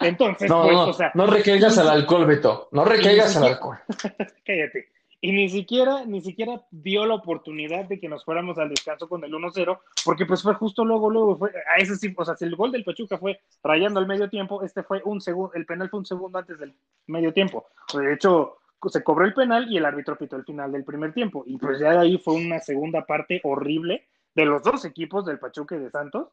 [0.00, 1.10] Entonces, no, pues, no, o sea.
[1.14, 2.68] No recaigas al alcohol, Beto.
[2.72, 3.78] No recaigas al alcohol.
[4.44, 4.92] Cállate.
[5.24, 9.24] Y ni siquiera, ni siquiera dio la oportunidad de que nos fuéramos al descanso con
[9.24, 12.44] el 1-0, porque pues fue justo luego, luego, fue, a ese sí, o sea, si
[12.44, 15.88] el gol del Pachuca fue rayando al medio tiempo, este fue un segundo, el penal
[15.88, 16.74] fue un segundo antes del
[17.06, 17.64] medio tiempo.
[17.94, 21.42] De hecho, se cobró el penal y el árbitro pitó el final del primer tiempo,
[21.46, 25.38] y pues ya de ahí fue una segunda parte horrible de los dos equipos del
[25.38, 26.28] Pachuca y de Santos.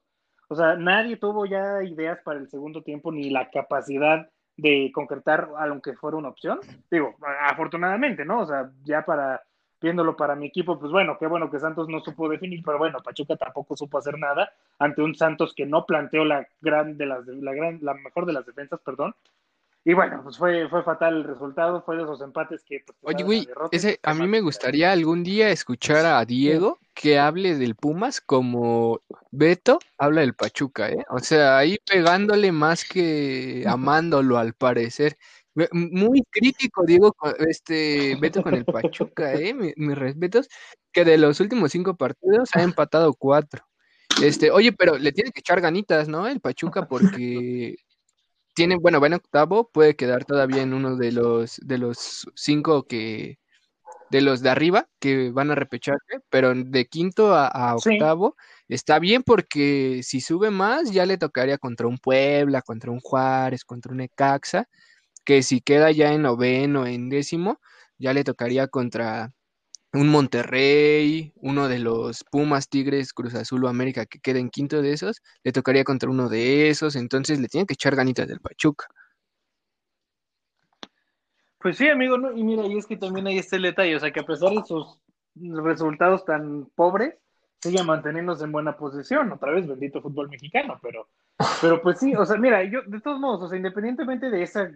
[0.49, 4.30] O sea, nadie tuvo ya ideas para el segundo tiempo ni la capacidad
[4.62, 6.60] de concretar aunque fuera una opción.
[6.89, 8.41] Digo, afortunadamente, ¿no?
[8.41, 9.41] O sea, ya para
[9.82, 13.00] viéndolo para mi equipo, pues bueno, qué bueno que Santos no supo definir, pero bueno,
[13.04, 17.26] Pachuca tampoco supo hacer nada ante un Santos que no planteó la gran de las
[17.26, 19.15] la gran la mejor de las defensas, perdón,
[19.84, 22.84] y bueno, pues fue, fue fatal el resultado, fue de esos empates que...
[22.86, 27.58] Pues, Oye, güey, ese, a mí me gustaría algún día escuchar a Diego que hable
[27.58, 31.04] del Pumas como Beto habla del Pachuca, ¿eh?
[31.10, 35.17] O sea, ahí pegándole más que amándolo al parecer.
[35.72, 39.54] Muy crítico, Diego, este Beto con el Pachuca, ¿eh?
[39.54, 40.48] Mis, respetos,
[40.91, 43.65] que de los últimos cinco partidos ha empatado cuatro.
[44.22, 46.28] Este, oye, pero le tiene que echar ganitas, ¿no?
[46.28, 47.78] El Pachuca, porque
[48.62, 52.84] tiene, bueno, va en octavo, puede quedar todavía en uno de los, de los cinco
[52.84, 53.39] que,
[54.12, 58.36] de los de arriba que van a repecharse, pero de quinto a, octavo
[58.67, 63.65] está bien porque si sube más ya le tocaría contra un Puebla, contra un Juárez,
[63.65, 64.69] contra un Ecaxa,
[65.26, 67.60] que si queda ya en noveno, en décimo,
[67.97, 69.34] ya le tocaría contra
[69.93, 74.82] un Monterrey, uno de los Pumas, Tigres, Cruz Azul o América que quede en quinto
[74.82, 78.39] de esos, le tocaría contra uno de esos, entonces le tienen que echar ganitas del
[78.39, 78.88] Pachuca.
[81.60, 84.21] Pues sí, amigo, y mira, y es que también hay este detalle, o sea, que
[84.21, 84.97] a pesar de sus
[85.36, 87.15] resultados tan pobres,
[87.60, 91.08] sigue manteniéndose en buena posición, otra vez bendito fútbol mexicano, pero,
[91.62, 94.71] pero pues sí, o sea, mira, yo de todos modos, o sea, independientemente de esa,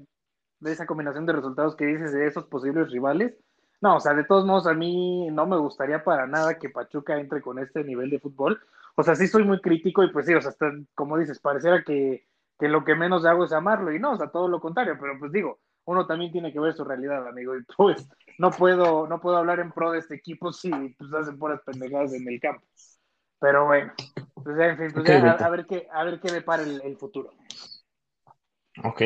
[0.60, 3.34] de esa combinación de resultados que dices de esos posibles rivales,
[3.82, 7.20] no, o sea, de todos modos, a mí no me gustaría para nada que Pachuca
[7.20, 8.60] entre con este nivel de fútbol.
[8.96, 10.54] O sea, sí soy muy crítico y pues sí, o sea,
[10.94, 12.26] como dices, pareciera que,
[12.58, 15.20] que lo que menos hago es amarlo y no, o sea, todo lo contrario, pero
[15.20, 18.08] pues digo, uno también tiene que ver su realidad, amigo, y pues
[18.38, 22.14] no puedo, no puedo hablar en pro de este equipo si pues hacen puras pendejadas
[22.14, 22.66] en el campo.
[23.40, 23.94] Pero bueno,
[24.34, 27.32] pues en fin, pues a, ver qué, a ver qué depara el, el futuro.
[28.84, 29.02] Ok.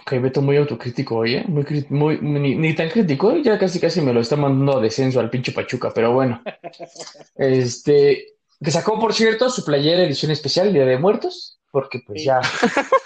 [0.00, 1.44] Ok, Beto muy autocrítico hoy, ¿eh?
[1.48, 5.30] Muy, muy, ni, tan crítico, ya casi casi me lo está mandando a descenso al
[5.30, 6.42] pinche Pachuca, pero bueno.
[7.36, 12.40] Este, que sacó, por cierto, su playera edición especial, Día de Muertos, porque pues ya,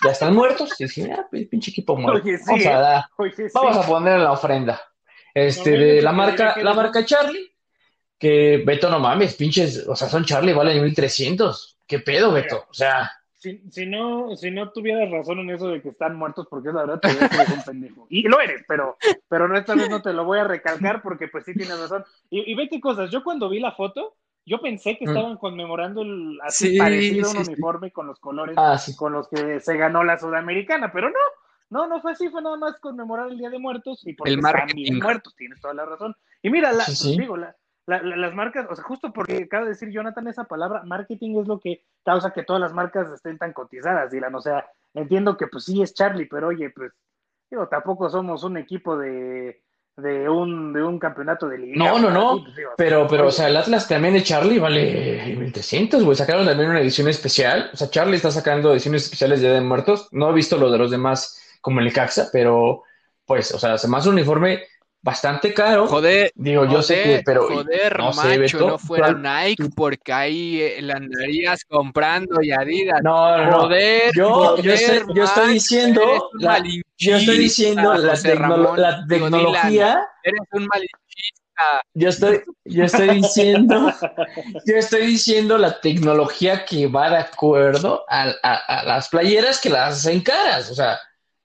[0.04, 2.28] ya están muertos, y dije, ah, pues, pinche equipo muerto.
[2.46, 3.48] vamos, a ¿eh?
[3.52, 4.80] vamos a poner la ofrenda.
[5.34, 7.52] Este, de la marca, la marca Charlie,
[8.18, 11.78] que Beto, no mames, pinches, o sea, son Charlie, valen 1300.
[11.86, 12.66] ¿Qué pedo, Beto?
[12.70, 13.10] O sea,
[13.40, 16.74] si, si, no, si no tuvieras razón en eso de que están muertos, porque es
[16.74, 18.06] la verdad, te eres un pendejo.
[18.10, 18.98] Y lo eres, pero,
[19.28, 22.04] pero esta vez no te lo voy a recalcar porque pues sí tienes razón.
[22.28, 25.08] Y, ve qué cosas, yo cuando vi la foto, yo pensé que mm.
[25.08, 29.76] estaban conmemorando el, así parecido un uniforme con los colores ah, con los que se
[29.78, 31.18] ganó la sudamericana, pero no,
[31.70, 34.40] no, no fue así, fue nada más conmemorar el Día de Muertos y porque el
[34.40, 36.14] están bien muertos, tienes toda la razón.
[36.42, 36.84] Y mira, la,
[37.16, 37.56] digo, la,
[37.90, 41.58] las marcas, o sea, justo porque acaba de decir Jonathan esa palabra, marketing es lo
[41.58, 44.34] que causa que todas las marcas estén tan cotizadas, Dylan.
[44.34, 46.92] O sea, entiendo que pues sí es Charlie, pero oye, pues,
[47.50, 49.62] digo, tampoco somos un equipo de,
[49.96, 51.76] de un, de un campeonato de liga.
[51.76, 52.44] No, no, no.
[52.44, 56.16] Pues, pero, pero, o sea, el Atlas también de Charlie vale 1300, güey.
[56.16, 57.70] Sacaron también una edición especial.
[57.72, 60.08] O sea, Charlie está sacando ediciones especiales de de Muertos.
[60.12, 62.84] No he visto lo de los demás como el Caxa, pero
[63.26, 64.62] pues, o sea, se más un uniforme
[65.02, 65.86] bastante caro.
[65.86, 70.82] Joder, digo, yo sé que, pero joder, no macho, no fuera Nike porque ahí eh,
[70.82, 73.00] la andarías comprando y Adidas.
[73.02, 74.74] No, no, joder, yo, yo,
[75.14, 76.62] yo estoy diciendo, la,
[76.98, 78.14] yo estoy diciendo la,
[78.76, 80.06] la tecnología.
[80.22, 81.40] Eres un malinchista.
[81.92, 83.92] Yo estoy, yo estoy diciendo,
[84.66, 89.68] yo estoy diciendo la tecnología que va de acuerdo a, a, a las playeras que
[89.68, 90.98] las hacen caras, o sea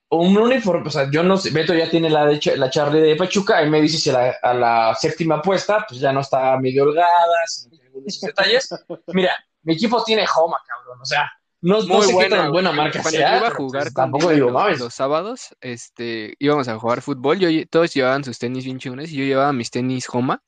[0.10, 3.16] un uniforme, o sea, yo no sé, Beto ya tiene la, de, la Charlie de
[3.16, 7.48] Pachuca y me dice si a la séptima apuesta, pues ya no está medio holgada,
[7.48, 8.70] sin algunos detalles.
[9.08, 13.02] Mira, mi equipo tiene Homa, cabrón, o sea, no, no sé qué tan buena marca
[13.02, 13.32] Cuando sea.
[13.32, 14.80] Yo iba a jugar pues, tampoco digo, mames.
[14.80, 19.18] Los sábados, este, íbamos a jugar fútbol, yo, todos llevaban sus tenis bien chunes y
[19.18, 20.44] yo llevaba mis tenis Homa.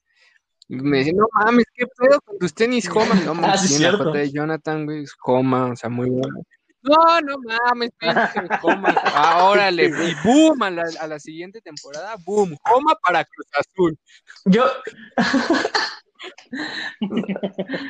[0.67, 3.15] me decían, no mames, ¿qué pedo con tus tenis Homa?
[3.25, 6.43] No mames, ah, sí, la de Jonathan, güey, Homa, o sea, muy bueno.
[6.81, 7.91] No, no mames,
[8.61, 8.89] coma.
[9.13, 13.97] Ahora le y boom, a la, a la, siguiente temporada, boom, coma para Cruz Azul.
[14.45, 14.65] Yo.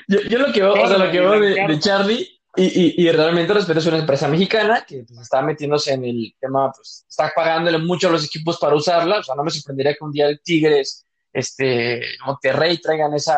[0.07, 3.53] yo, lo que veo, o sea, lo que veo de, Charlie, y, y, y, realmente
[3.53, 7.77] respeto es una empresa mexicana que pues, está metiéndose en el tema, pues está pagándole
[7.77, 9.19] mucho a los equipos para usarla.
[9.19, 13.37] O sea, no me sorprendería que un día el Tigres este, Monterrey traigan esa,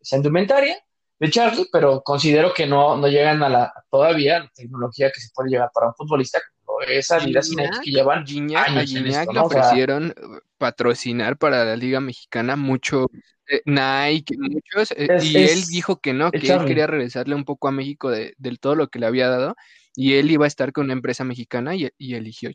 [0.00, 0.82] esa indumentaria
[1.20, 5.28] de Charlie, pero considero que no, no llegan a la todavía la tecnología que se
[5.34, 7.40] puede llegar para un futbolista como esa vida
[7.84, 10.14] que llevan Gignac, años a Gignac le ofrecieron
[10.56, 13.06] patrocinar para la Liga Mexicana mucho
[13.48, 17.68] eh, Nike, muchos, eh, y él dijo que no, que él quería regresarle un poco
[17.68, 19.56] a México de, del todo lo que le había dado,
[19.94, 22.50] y él iba a estar con una empresa mexicana y, y eligió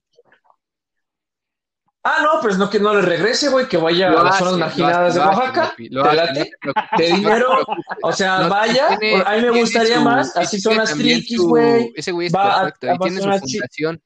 [2.08, 5.15] Ah, no, pues no que no le regrese, güey, que vaya a las zonas marginadas
[5.15, 7.65] de Oaxaca, de dinero,
[8.04, 8.89] o sea, vaya,
[9.26, 11.91] a mí me gustaría más, así son las triquis, güey.
[11.96, 14.02] Ese güey es perfecto, y tiene su fundación,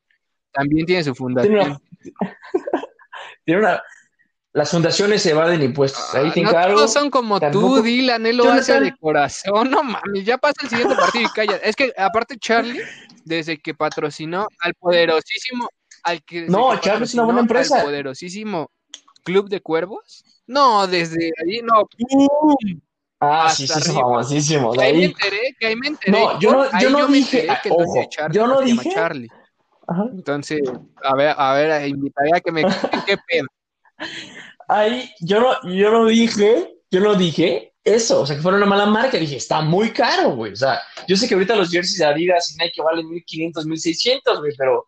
[0.53, 1.77] también tiene su fundación.
[3.45, 3.83] Tiene una,
[4.53, 6.13] las fundaciones se evaden impuestos.
[6.13, 9.83] Ahí te ah, no todos son como tú, Dylan, él lo hace de corazón, no
[9.83, 11.57] mames, ya pasa el siguiente partido y calla.
[11.57, 12.81] Es que aparte Charlie,
[13.25, 15.67] desde que patrocinó al poderosísimo
[16.47, 17.83] no, Charlie es una buena empresa.
[17.83, 18.71] poderosísimo
[19.23, 20.23] Club de Cuervos.
[20.47, 21.87] No, desde ahí, no.
[23.19, 24.73] Ah, sí, sí, famosísimo.
[24.79, 24.97] ahí.
[24.97, 26.11] me enteré, que ahí me enteré.
[26.11, 28.89] No, yo no, yo no dije, que ojo, yo no dije.
[28.93, 29.29] Charlie.
[30.13, 30.61] Entonces,
[31.03, 32.63] a ver, a ver, invitaría a que me
[33.05, 33.47] qué pedo.
[34.67, 38.67] Ahí, yo no, yo no dije, yo no dije eso, o sea, que fuera una
[38.67, 41.97] mala marca, dije, está muy caro, güey, o sea, yo sé que ahorita los jerseys
[41.97, 44.87] de Adidas y Nike valen 1500, 1600, güey, pero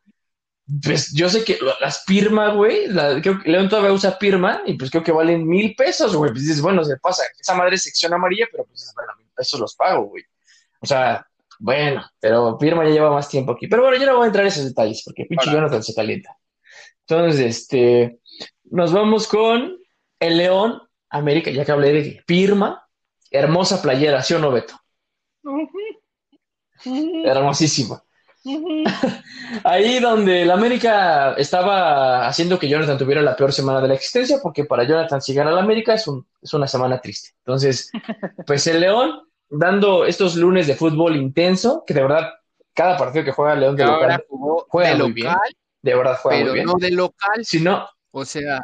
[0.83, 2.87] pues yo sé que las Pirma, güey,
[3.21, 6.31] creo que León todavía usa Pirma y pues creo que valen mil pesos, güey.
[6.31, 9.59] Pues dices, bueno, se pasa, esa madre es sección amarilla, pero pues bueno, mil pesos
[9.59, 10.23] los pago, güey.
[10.79, 11.25] O sea,
[11.59, 13.67] bueno, pero Pirma ya lleva más tiempo aquí.
[13.67, 16.37] Pero bueno, yo no voy a entrar en esos detalles porque pinche Jonathan se calienta.
[17.07, 18.19] Entonces, este,
[18.63, 19.77] nos vamos con
[20.19, 22.87] el León América, ya que hablé de Pirma,
[23.29, 24.79] hermosa playera, ¿sí o no, Beto?
[26.83, 28.03] Hermosísima.
[29.63, 34.39] Ahí donde el América estaba haciendo que Jonathan tuviera la peor semana de la existencia,
[34.41, 36.05] porque para Jonathan si gana la América es,
[36.41, 37.31] es una semana triste.
[37.45, 37.91] Entonces,
[38.47, 42.29] pues el León dando estos lunes de fútbol intenso, que de verdad
[42.73, 44.23] cada partido que juega el León de local
[44.67, 45.33] juega muy bien.
[45.81, 46.65] De verdad juega pero muy bien.
[46.65, 47.43] no de local.
[47.43, 48.61] Si no, o sea,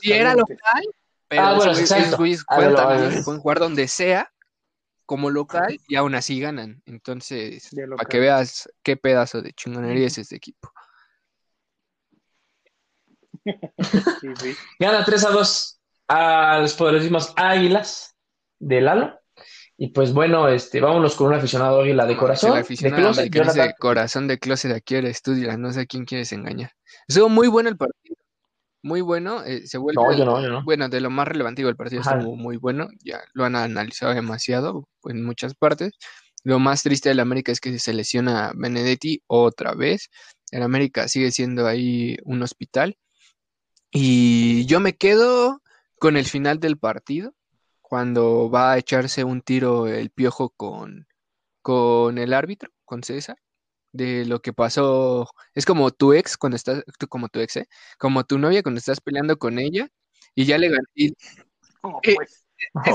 [0.00, 0.84] si era local,
[1.28, 2.16] pero ah, bueno, exacto.
[2.16, 4.30] pueden jugar donde sea
[5.06, 6.82] como local y aún así ganan.
[6.86, 10.72] Entonces, para que veas qué pedazo de chingonería es este equipo.
[14.78, 18.14] Gana 3 a 2 a los poderosísimos Águilas
[18.58, 19.20] de Lalo.
[19.76, 22.52] Y pues bueno, este, vámonos con un aficionado águila de corazón.
[22.52, 26.32] El aficionado de, de corazón de closet aquí el estudio, no sé a quién quieres
[26.32, 26.70] engañar.
[27.08, 28.13] Estuvo muy bueno el partido
[28.84, 29.42] muy bueno.
[29.44, 30.00] Eh, se vuelve,
[30.62, 32.88] Bueno, de lo más relevante, el partido estuvo muy bueno.
[33.02, 35.92] Ya lo han analizado demasiado en muchas partes.
[36.44, 40.10] Lo más triste del América es que se lesiona Benedetti otra vez.
[40.50, 42.98] El América sigue siendo ahí un hospital.
[43.90, 45.62] Y yo me quedo
[45.98, 47.34] con el final del partido,
[47.80, 51.06] cuando va a echarse un tiro el piojo con,
[51.62, 53.38] con el árbitro, con César
[53.94, 55.30] de lo que pasó.
[55.54, 57.68] Es como tu ex cuando estás, como tu ex, ¿eh?
[57.98, 59.88] Como tu novia cuando estás peleando con ella
[60.34, 61.14] y ya le gané.
[61.82, 62.44] Oh, pues.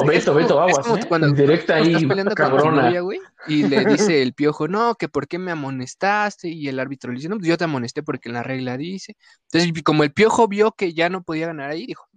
[0.06, 1.06] Beto, Beto, aguas, ¿eh?
[1.08, 4.96] cuando, Directa ahí, estás peleando con tu novia, güey, y le dice el piojo, no,
[4.96, 8.02] que por qué me amonestaste, y el árbitro le dice, no, pues yo te amonesté
[8.02, 9.16] porque la regla dice.
[9.52, 12.08] Entonces, como el piojo vio que ya no podía ganar ahí, dijo,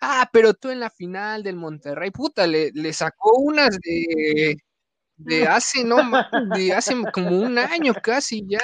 [0.00, 4.56] ah, pero tú en la final del Monterrey, puta, le, le sacó unas de
[5.16, 5.96] de hace, no,
[6.54, 8.60] de hace como un año casi ya,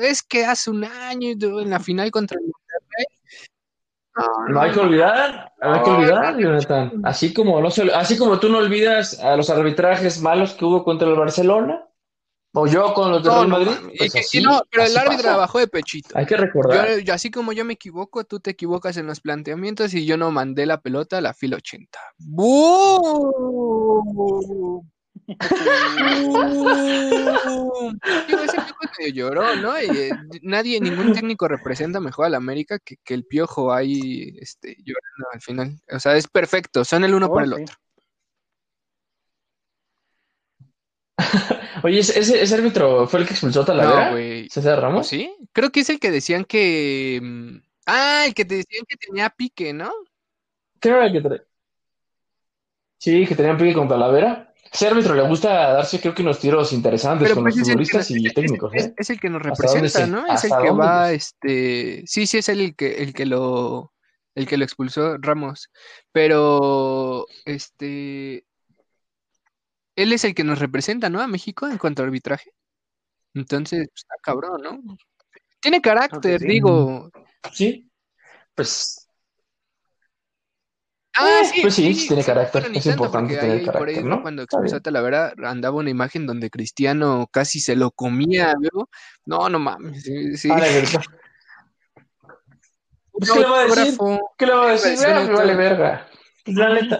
[0.00, 3.06] es que hace un año en la final contra el Monterrey.
[4.48, 6.92] No, hay que olvidar, no hay que olvidar, Jonathan.
[7.02, 11.08] Así como, no así como tú no olvidas a los arbitrajes malos que hubo contra
[11.08, 11.84] el Barcelona,
[12.56, 13.72] o yo con los de Real Madrid.
[13.98, 16.16] Pues no, pero el árbitro trabajó de pechito.
[16.16, 17.00] Hay que recordar.
[17.00, 20.30] Yo, así como yo me equivoco, tú te equivocas en los planteamientos y yo no
[20.30, 21.98] mandé la pelota a la fila 80.
[28.98, 29.80] Ese lloró, ¿no?
[29.80, 30.10] Y, eh,
[30.42, 35.40] nadie, ningún técnico representa mejor al América que, que, el piojo ahí este, llorando al
[35.40, 35.80] final.
[35.90, 37.74] O sea, es perfecto, son el uno por el otro.
[41.84, 44.06] Oye, ¿ese, ¿ese, árbitro fue el que expulsó a Talavera?
[44.06, 44.48] No, güey.
[44.48, 45.06] ¿César Ramos?
[45.06, 45.34] ¿Sí?
[45.52, 47.20] Creo que es el que decían que.
[47.22, 47.56] Mm,
[47.86, 49.92] ah, el que te decían que tenía pique, ¿no?
[50.80, 51.42] Creo que.
[52.98, 56.72] Sí, que tenía pique con Talavera ese árbitro le gusta darse, creo que unos tiros
[56.72, 58.74] interesantes con pues los futbolistas y técnicos.
[58.74, 58.92] ¿eh?
[58.96, 60.26] Es, el que nos representa, ¿no?
[60.26, 63.92] Es el que va, este, sí, sí, es el que, el que lo,
[64.34, 65.70] el que lo expulsó Ramos.
[66.10, 68.44] Pero, este,
[69.94, 71.20] él es el que nos representa, ¿no?
[71.20, 72.50] A México en cuanto a arbitraje.
[73.32, 74.96] Entonces, pues, está cabrón, ¿no?
[75.60, 77.12] Tiene carácter, digo.
[77.52, 77.88] Sí,
[78.56, 79.03] pues
[81.16, 83.64] Ah, Eh, sí, pues sí, sí tiene carácter, bueno, ni es tanto, importante tener ahí
[83.64, 84.22] por carácter, ahí ¿no?
[84.22, 88.88] Cuando expulsó a Talavera andaba una imagen donde Cristiano casi se lo comía, luego.
[89.24, 90.48] No, no mames, sí, sí.
[90.50, 90.58] Ah,
[93.12, 93.98] Pues, ¿qué le va a decir?
[94.36, 95.06] ¿Qué le va a decir?
[95.06, 96.08] Ah, me vale verga.
[96.44, 96.98] Pues, la neta,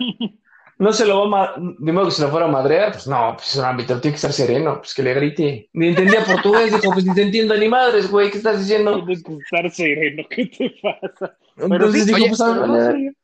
[0.79, 3.35] no se lo va a de modo que se lo fuera a madrear, pues no,
[3.37, 5.70] pues es un ámbito, tiene que estar sereno, pues que le grite.
[5.72, 9.05] Ni entendía portugués, dijo, pues ni te entiendo ni madres, güey, ¿qué estás diciendo?
[9.05, 11.37] Tienes que estar sereno, ¿qué te pasa?
[11.57, 13.14] Entonces sí, dijo, oye, pues a ver.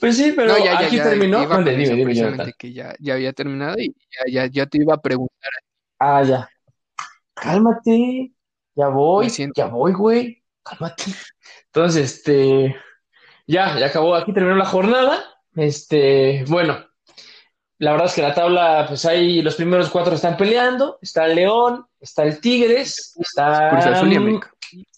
[0.00, 1.40] Pues sí, pero No, ya, ya, aquí ya, terminó.
[1.64, 3.94] dime, dime, que ya, ya había terminado y
[4.30, 5.50] ya, ya, te iba a preguntar.
[5.98, 6.48] Ah, ya.
[7.34, 8.32] Cálmate,
[8.74, 11.04] ya voy, ya voy, güey, cálmate.
[11.66, 12.76] Entonces, este,
[13.46, 15.22] ya, ya acabó, aquí terminó la jornada.
[15.54, 16.84] Este, bueno,
[17.78, 20.98] la verdad es que la tabla, pues ahí los primeros cuatro están peleando.
[21.02, 23.70] Está el León, está el Tigres, está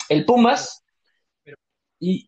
[0.09, 0.85] el Pumas
[1.99, 2.28] y,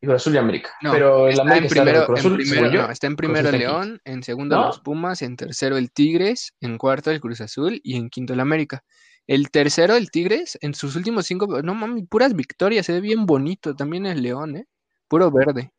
[0.00, 0.70] y Cruz Azul y América.
[0.82, 3.06] No, Pero el está América en está primero, en Cruz en Azul, primero, no, está
[3.06, 3.62] en primero está el.
[3.62, 4.66] León, en segundo ¿No?
[4.66, 8.40] los Pumas, en tercero el Tigres, en cuarto el Cruz Azul y en quinto el
[8.40, 8.84] América.
[9.26, 13.26] El tercero, el Tigres, en sus últimos cinco, no mami, puras victorias, se ve bien
[13.26, 13.74] bonito.
[13.76, 14.66] También el León, ¿eh?
[15.08, 15.72] Puro verde.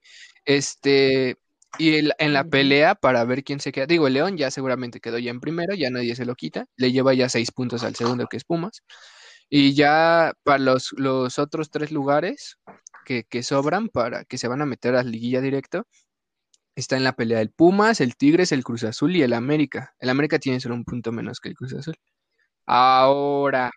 [0.46, 1.38] Este,
[1.78, 3.86] y el- en la pelea para ver quién se queda.
[3.86, 6.66] Digo, el León ya seguramente quedó ya en primero, ya nadie se lo quita.
[6.76, 8.84] Le lleva ya seis puntos al segundo, que es Pumas.
[9.50, 12.58] Y ya para los, los otros tres lugares
[13.10, 15.88] que, que sobran para que se van a meter a la liguilla directo,
[16.76, 19.96] está en la pelea el Pumas, el Tigres, el Cruz Azul y el América.
[20.00, 21.96] El América tiene solo un punto menos que el Cruz Azul.
[22.68, 23.72] Ahora,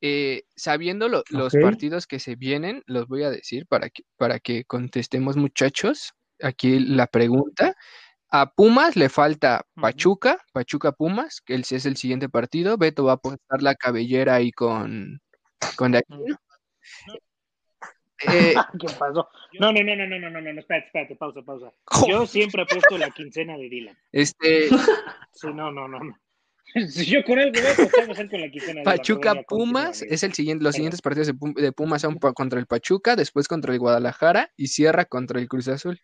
[0.00, 4.38] eh, sabiendo lo- los partidos que se vienen, los voy a decir para que, para
[4.38, 6.12] que contestemos, muchachos.
[6.40, 7.74] Aquí la pregunta.
[8.30, 9.64] A Pumas le falta.
[9.82, 12.76] Pachuca, Pachuca Pumas, que ese es el siguiente partido.
[12.78, 15.20] Beto va a apostar la cabellera ahí con,
[15.76, 15.92] con.
[18.32, 19.28] Eh, ¿Qué pasó?
[19.58, 21.72] No, no, no, no, no, no, no, no, espérate, espérate, pausa, pausa.
[22.08, 23.96] Yo siempre he puesto la quincena de Dylan.
[24.12, 24.68] este,
[25.32, 26.18] Sí, no, no, no, no.
[26.88, 28.96] Si yo con algo voy a apostar, va a con la quincena de Dylan.
[28.96, 32.66] Pachuca Pumas es el siguiente, los siguientes partidos de, Pum- de Pumas son contra el
[32.66, 36.00] Pachuca, después contra el Guadalajara y cierra contra el Cruz Azul.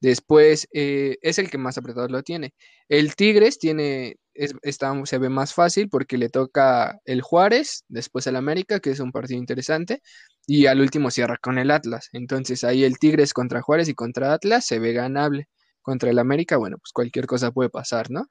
[0.00, 2.54] Después eh, es el que más apretado lo tiene.
[2.88, 8.26] El Tigres tiene, es- está, se ve más fácil porque le toca el Juárez, después
[8.26, 10.02] el América, que es un partido interesante,
[10.46, 12.08] y al último cierra con el Atlas.
[12.12, 15.48] Entonces ahí el Tigres contra Juárez y contra Atlas se ve ganable.
[15.82, 18.26] Contra el América, bueno, pues cualquier cosa puede pasar, ¿no?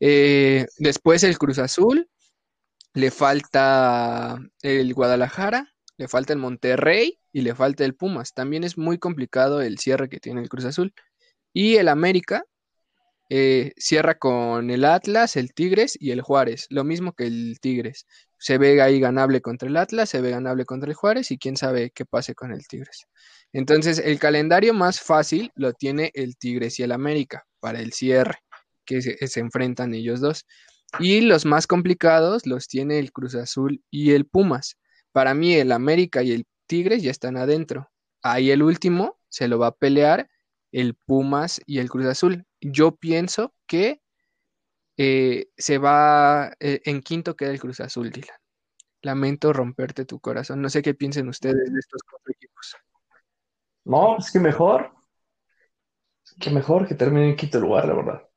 [0.00, 2.08] Eh, después el Cruz Azul,
[2.94, 8.32] le falta el Guadalajara, le falta el Monterrey y le falta el Pumas.
[8.32, 10.94] También es muy complicado el cierre que tiene el Cruz Azul.
[11.52, 12.44] Y el América
[13.28, 16.66] eh, cierra con el Atlas, el Tigres y el Juárez.
[16.70, 18.06] Lo mismo que el Tigres.
[18.38, 21.56] Se ve ahí ganable contra el Atlas, se ve ganable contra el Juárez y quién
[21.56, 23.06] sabe qué pase con el Tigres.
[23.52, 28.38] Entonces, el calendario más fácil lo tiene el Tigres y el América para el cierre,
[28.84, 30.46] que se, se enfrentan ellos dos.
[31.00, 34.76] Y los más complicados los tiene el Cruz Azul y el Pumas.
[35.10, 37.90] Para mí, el América y el Tigres ya están adentro.
[38.22, 40.28] Ahí el último se lo va a pelear
[40.72, 42.44] el Pumas y el Cruz Azul.
[42.60, 44.00] Yo pienso que
[44.96, 48.36] eh, se va eh, en quinto queda el Cruz Azul, Dylan.
[49.02, 50.62] Lamento romperte tu corazón.
[50.62, 52.76] No sé qué piensen ustedes de estos cuatro equipos.
[53.84, 54.92] No, es que mejor.
[56.40, 58.28] Que mejor que termine en quinto lugar, la verdad.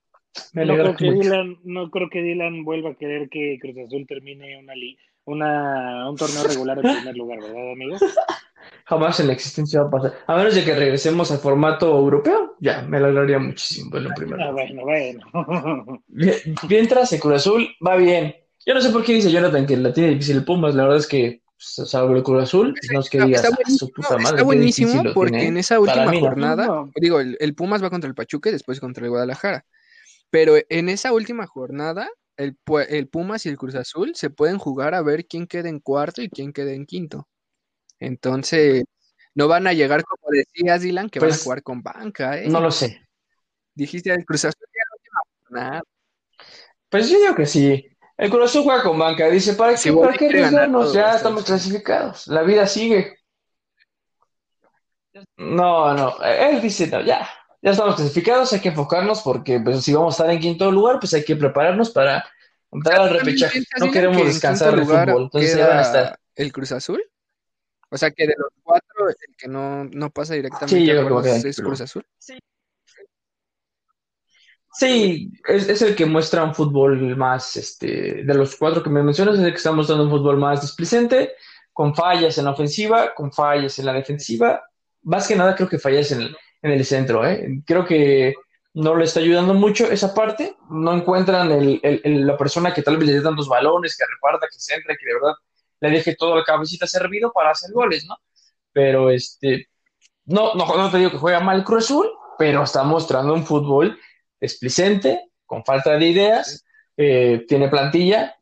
[0.54, 1.12] Me No creo, que.
[1.12, 6.10] Dylan, no creo que Dylan vuelva a querer que Cruz Azul termine una, li- una
[6.10, 7.98] un torneo regular en primer lugar, ¿verdad, amigo?
[8.86, 10.14] Jamás en la existencia va a pasar.
[10.28, 14.42] A menos de que regresemos al formato europeo, ya, me alegraría muchísimo verlo en primer
[14.42, 14.74] Ah, lugar.
[14.74, 16.04] bueno, bueno.
[16.08, 16.36] Bien-
[16.70, 18.34] Mientras el Cruz Azul va bien.
[18.66, 20.74] Yo no sé por qué dice Jonathan que la tiene difícil el Pumas.
[20.76, 23.44] La verdad es que, pues, salvo el Cruz Azul, pues, no es que Está, digas,
[23.44, 25.48] está "Ah, su buenísimo, puta madre, está buenísimo difícil lo porque tiene".
[25.48, 26.92] en esa última mí jornada, No.
[26.96, 29.66] digo, el, el Pumas va contra el Pachuca y después contra el Guadalajara.
[30.30, 32.58] Pero en esa última jornada, el,
[32.90, 36.22] el Pumas y el Cruz Azul se pueden jugar a ver quién queda en cuarto
[36.22, 37.28] y quién queda en quinto.
[38.00, 38.84] Entonces,
[39.34, 42.48] no van a llegar, como decías, Dylan, que van a Pues, jugar con banca, ¿eh?
[42.48, 43.02] No lo sé.
[43.74, 45.82] Dijiste el Cruz Azul ya última jornada.
[46.90, 47.86] Pues yo digo que sí.
[48.18, 49.30] El Cruz Azul juega con banca.
[49.30, 50.94] Dice, ¿para qué, Boldi ¿para qué arriesgarnos?
[50.94, 52.28] Ya estamos clasificados.
[52.28, 53.18] La vida sigue.
[55.38, 56.16] No, no.
[56.24, 57.28] Él dice, no, ya.
[57.62, 61.00] Ya estamos clasificados, hay que enfocarnos porque pues, si vamos a estar en quinto lugar,
[61.00, 62.24] pues hay que prepararnos para
[62.72, 63.64] entrar al ¿También repechaje.
[63.80, 65.24] No queremos que descansar del fútbol.
[65.24, 66.20] Entonces ahí van a estar.
[66.36, 67.04] el Cruz Azul?
[67.90, 71.06] O sea, que de los cuatro, el que no, no pasa directamente Sí, yo a
[71.06, 71.82] creo que es Cruz.
[71.82, 72.06] Azul.
[74.70, 79.02] Sí, es, es el que muestra un fútbol más, este, de los cuatro que me
[79.02, 81.34] mencionas, es el que está mostrando un fútbol más displicente,
[81.74, 84.62] con fallas en la ofensiva, con fallas en la defensiva.
[85.02, 86.30] Más que nada creo que fallas en,
[86.62, 87.26] en el centro.
[87.26, 87.62] ¿eh?
[87.66, 88.36] Creo que
[88.74, 90.56] no le está ayudando mucho esa parte.
[90.70, 91.82] No encuentran el,
[92.26, 95.14] la persona que tal vez le dé tantos balones, que reparta, que centre, que de
[95.14, 95.36] verdad
[95.80, 98.18] le deje todo la cabecita servido para hacer goles, ¿no?
[98.72, 99.68] Pero este,
[100.26, 104.00] no, no, no te digo que juega mal Cruz Azul, pero está mostrando un fútbol
[104.40, 106.66] desplicente, con falta de ideas,
[106.98, 108.37] eh, tiene plantilla.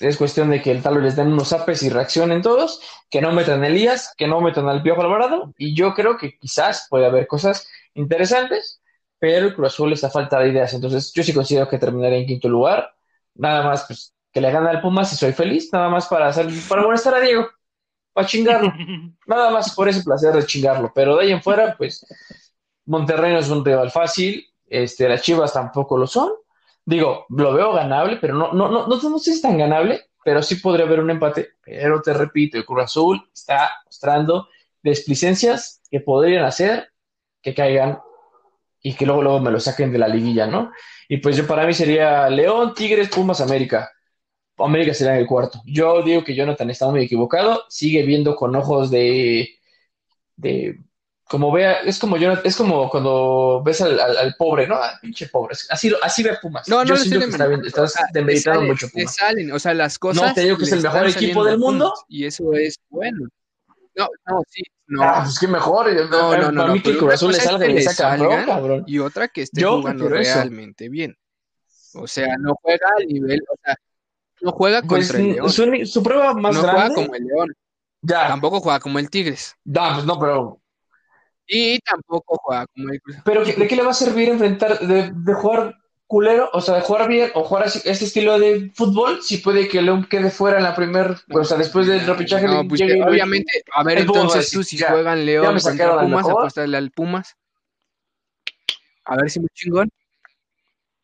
[0.00, 2.80] Es cuestión de que tal vez les den unos apes y reaccionen todos,
[3.10, 6.38] que no metan a Elías, que no metan al Piojo Alvarado, y yo creo que
[6.38, 8.80] quizás puede haber cosas interesantes,
[9.18, 10.72] pero el Cruz Azul está falta de ideas.
[10.74, 12.94] Entonces, yo sí considero que terminaría en quinto lugar.
[13.34, 16.46] Nada más, pues, que le gane al Pumas y soy feliz, nada más para hacer,
[16.68, 17.48] para molestar a Diego,
[18.12, 18.72] para chingarlo.
[19.26, 20.92] nada más por ese placer de chingarlo.
[20.94, 22.06] Pero de ahí en fuera, pues,
[22.86, 26.30] Monterrey no es un rival fácil, este, las Chivas tampoco lo son.
[26.88, 30.06] Digo, lo veo ganable, pero no, no, no, no, no sé si es tan ganable,
[30.24, 31.50] pero sí podría haber un empate.
[31.62, 34.48] Pero te repito, el Cruz Azul está mostrando
[34.82, 36.90] desplicencias que podrían hacer
[37.42, 37.98] que caigan
[38.80, 40.72] y que luego, luego me lo saquen de la liguilla, ¿no?
[41.10, 43.90] Y pues yo para mí sería León, Tigres, Pumas, América.
[44.56, 45.60] América sería el cuarto.
[45.66, 49.50] Yo digo que Jonathan está muy equivocado, sigue viendo con ojos de,
[50.36, 50.78] de
[51.28, 54.76] como vea, es como yo, es como cuando ves al, al, pobre, ¿no?
[54.76, 55.54] Ah, pinche pobre.
[55.68, 56.66] Así, así ve Pumas.
[56.68, 59.14] No, no, yo siento que está bien, estás demeritando mucho Pumas.
[59.14, 60.28] salen, o sea, las cosas.
[60.28, 61.92] No, te digo que es el mejor equipo del mundo.
[62.08, 63.28] Y eso es bueno.
[63.94, 65.02] No, no, sí, no.
[65.02, 65.92] Ah, pues que mejor.
[66.08, 66.62] No, no, no.
[66.62, 68.16] Para mí que el Cruz le salga y le saca
[68.46, 68.84] cabrón.
[68.86, 71.14] Y otra que esté jugando realmente bien.
[71.94, 73.76] O sea, no juega al nivel, o sea,
[74.40, 75.50] no juega pues, contra el León.
[75.50, 76.80] Su, su prueba más no grande.
[76.80, 77.54] No juega como el León.
[78.00, 78.28] Ya.
[78.28, 79.56] Tampoco juega como el Tigres.
[79.64, 80.60] No, pues no, pero
[81.48, 85.34] y tampoco juega como el Pero ¿de qué le va a servir enfrentar, de, de
[85.34, 85.74] jugar
[86.08, 89.68] culero, o sea, de jugar bien o jugar así, este estilo de fútbol, si puede
[89.68, 92.46] que León quede fuera en la primer, o sea, después del repechaje.
[92.46, 97.36] No, pues obviamente, a ver, entonces tú si juegan León contra Pumas, apuéstale al Pumas.
[99.04, 99.90] A ver si muy chingón.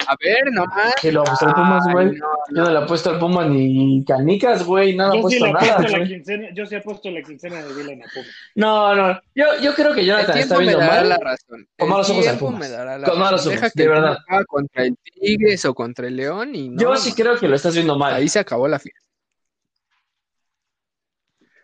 [0.06, 0.94] A ver, nomás.
[1.00, 2.14] Que lo apuesto al Pumas, güey.
[2.16, 4.94] Yo no le apuesto al Pumas ni canicas, güey.
[4.96, 5.78] Nada, yo apuesto sí nada.
[5.80, 8.30] La quincena, yo sí he puesto la quincena de Dylan a Pumas.
[8.54, 9.20] No, no.
[9.34, 11.08] Yo, yo creo que Jonathan está viendo me dará mal.
[11.08, 11.68] la razón.
[11.78, 12.72] Con malos ojos al Pumas.
[13.04, 14.18] Con malos ojos, Deja que de verdad.
[14.46, 16.80] contra el Tigres o contra el León y no.
[16.82, 18.14] Yo sí creo que lo estás viendo mal.
[18.14, 19.00] Ahí se acabó la fiesta.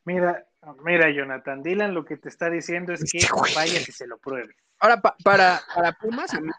[0.04, 0.44] Mira,
[0.84, 3.20] mira, Jonathan, Dylan lo que te está diciendo es que
[3.54, 4.56] vayas y se lo pruebes.
[4.78, 6.50] Ahora, pa para, para Pumas, a mí,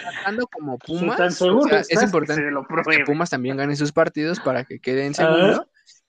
[0.00, 2.42] pensando, como Pumas, o sea, estás es importante
[2.90, 3.04] que.
[3.04, 5.68] Pumas también gane sus partidos para que quede en segundo,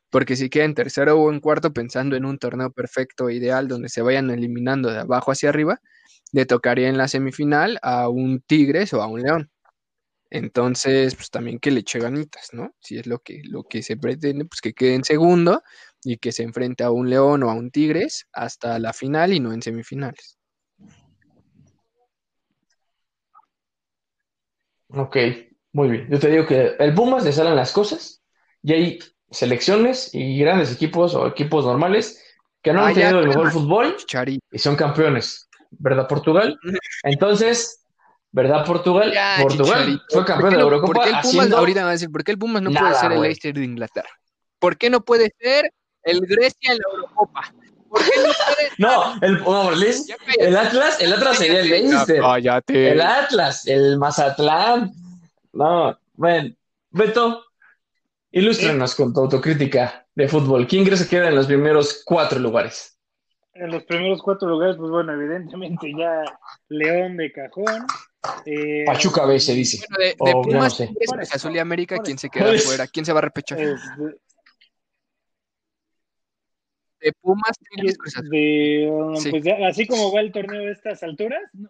[0.09, 3.89] porque si queda en tercero o en cuarto pensando en un torneo perfecto, ideal, donde
[3.89, 5.79] se vayan eliminando de abajo hacia arriba,
[6.31, 9.51] le tocaría en la semifinal a un Tigres o a un León.
[10.31, 12.75] Entonces, pues también que le eche ganitas, ¿no?
[12.79, 15.63] Si es lo que, lo que se pretende, pues que quede en segundo
[16.03, 19.39] y que se enfrente a un León o a un Tigres hasta la final y
[19.39, 20.38] no en semifinales.
[24.89, 25.17] Ok,
[25.73, 26.07] muy bien.
[26.09, 28.21] Yo te digo que el Pumas le salen las cosas
[28.63, 28.99] y hay
[29.31, 32.23] selecciones y grandes equipos o equipos normales
[32.61, 34.45] que no Ah, han ya, tenido el mejor fútbol Chicharito.
[34.51, 36.59] y son campeones, ¿verdad, Portugal?
[37.03, 37.85] Entonces,
[38.31, 39.13] ¿verdad, Portugal?
[39.13, 40.03] Ya, Portugal Chicharito.
[40.09, 41.57] fue ¿Por campeón de no- Eurocopa ¿Por qué el Pumas, haciendo...
[41.57, 43.21] ahorita van a decir, ¿por qué el Pumas no puede ser el.
[43.21, 44.09] Leicester de Inglaterra?
[44.59, 45.71] ¿Por qué no puede ser
[46.03, 47.53] el Grecia en la Eurocopa?
[47.89, 50.47] ¿Por qué no puede No, el, no, Liz, Ya cállate.
[50.47, 52.21] el Atlas, el Atlas sería el Leicester.
[52.21, 52.91] Cállate.
[52.91, 54.91] El Atlas, el Mazatlán.
[55.53, 56.55] No, bueno,
[56.91, 57.43] Beto,
[58.31, 60.67] ilústranos con tu autocrítica de fútbol.
[60.67, 62.97] ¿Quién crees que queda en los primeros cuatro lugares?
[63.53, 66.23] En los primeros cuatro lugares, pues bueno, evidentemente ya
[66.69, 67.85] León de cajón.
[68.45, 69.85] eh, Pachuca B se dice.
[69.89, 70.89] Bueno, de, de Oh, no sé.
[71.31, 72.87] Azul y América, ¿quién se queda fuera?
[72.87, 73.57] ¿Quién se va a repechar?
[77.01, 78.29] De Pumas, Tigres, Cruz Azul.
[78.29, 79.31] de, um, Sí.
[79.31, 81.69] pues así como va el torneo a estas alturas, no,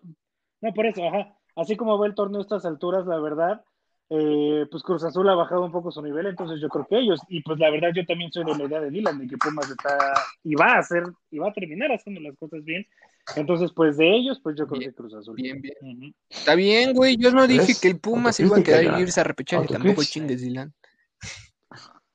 [0.62, 3.64] no, por eso, ajá, así como va el torneo a estas alturas, la verdad,
[4.10, 7.20] eh, pues Cruz Azul ha bajado un poco su nivel, entonces yo creo que ellos,
[7.28, 9.70] y pues la verdad yo también soy de la idea de Dylan, de que Pumas
[9.70, 9.98] está,
[10.44, 12.88] y va a hacer, y va a terminar haciendo las cosas bien,
[13.36, 15.36] entonces pues de ellos, pues yo creo Bien, que Cruz Azul.
[15.36, 15.76] Bien, bien.
[15.82, 16.14] Ujú.
[16.30, 17.16] Está bien, güey.
[17.18, 19.68] Yo no dije que el Pumas se iba a quedar y irse a repechar y
[19.68, 20.74] tampoco chingues, Dylan.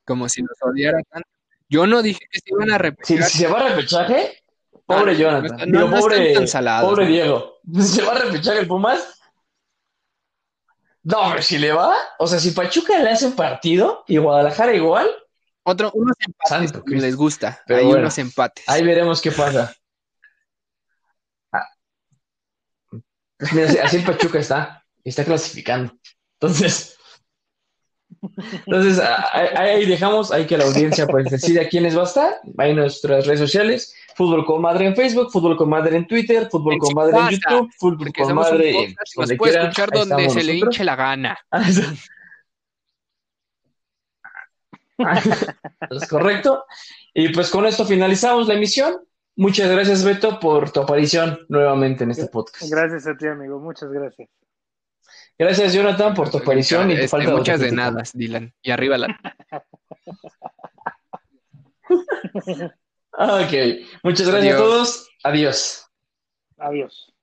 [0.04, 1.28] Como si nos odiara tanto.
[1.68, 3.22] Yo no dije que se iban a Si, repechar.
[3.28, 4.42] si se va a repechaje,
[4.86, 5.72] pobre Ah, no Jonathan.
[5.72, 7.06] Digo, no- pobre, están tan salados, pobre.
[7.06, 7.54] Diego.
[7.74, 9.20] Si se va a repechaje el Pumas.
[11.02, 14.74] No, hombre, si le va, o sea, si Pachuca le hace un partido y Guadalajara
[14.74, 15.06] igual,
[15.62, 17.62] Otro, unos empates Santo les gusta.
[17.66, 18.64] Pero Hay bueno, unos empates.
[18.68, 19.74] ahí veremos qué pasa.
[21.52, 21.66] Ah.
[23.52, 25.92] Mira, así- así el Pachuca está, está clasificando.
[26.40, 26.96] Entonces,
[28.66, 29.00] entonces
[29.32, 33.26] ahí dejamos, ahí que la audiencia pues decida quiénes va a estar, ahí en nuestras
[33.26, 37.18] redes sociales, Fútbol con Madre en Facebook, Fútbol con Madre en Twitter, Fútbol con Madre
[37.18, 41.38] en YouTube, Fútbol con Madre en nos puede escuchar donde se le hinche la gana.
[45.90, 46.64] es correcto.
[47.12, 48.96] Y pues con esto finalizamos la emisión.
[49.36, 52.70] Muchas gracias, Beto, por tu aparición nuevamente en este podcast.
[52.70, 53.58] Gracias a ti, amigo.
[53.58, 54.28] Muchas gracias.
[55.38, 58.54] Gracias, Jonathan, por tu aparición y tu Este, falta de muchas de nada, Dylan.
[58.62, 59.20] Y arriba la.
[63.16, 63.52] Ok,
[64.02, 64.54] muchas gracias Adiós.
[64.54, 65.08] a todos.
[65.22, 65.86] Adiós.
[66.58, 67.13] Adiós.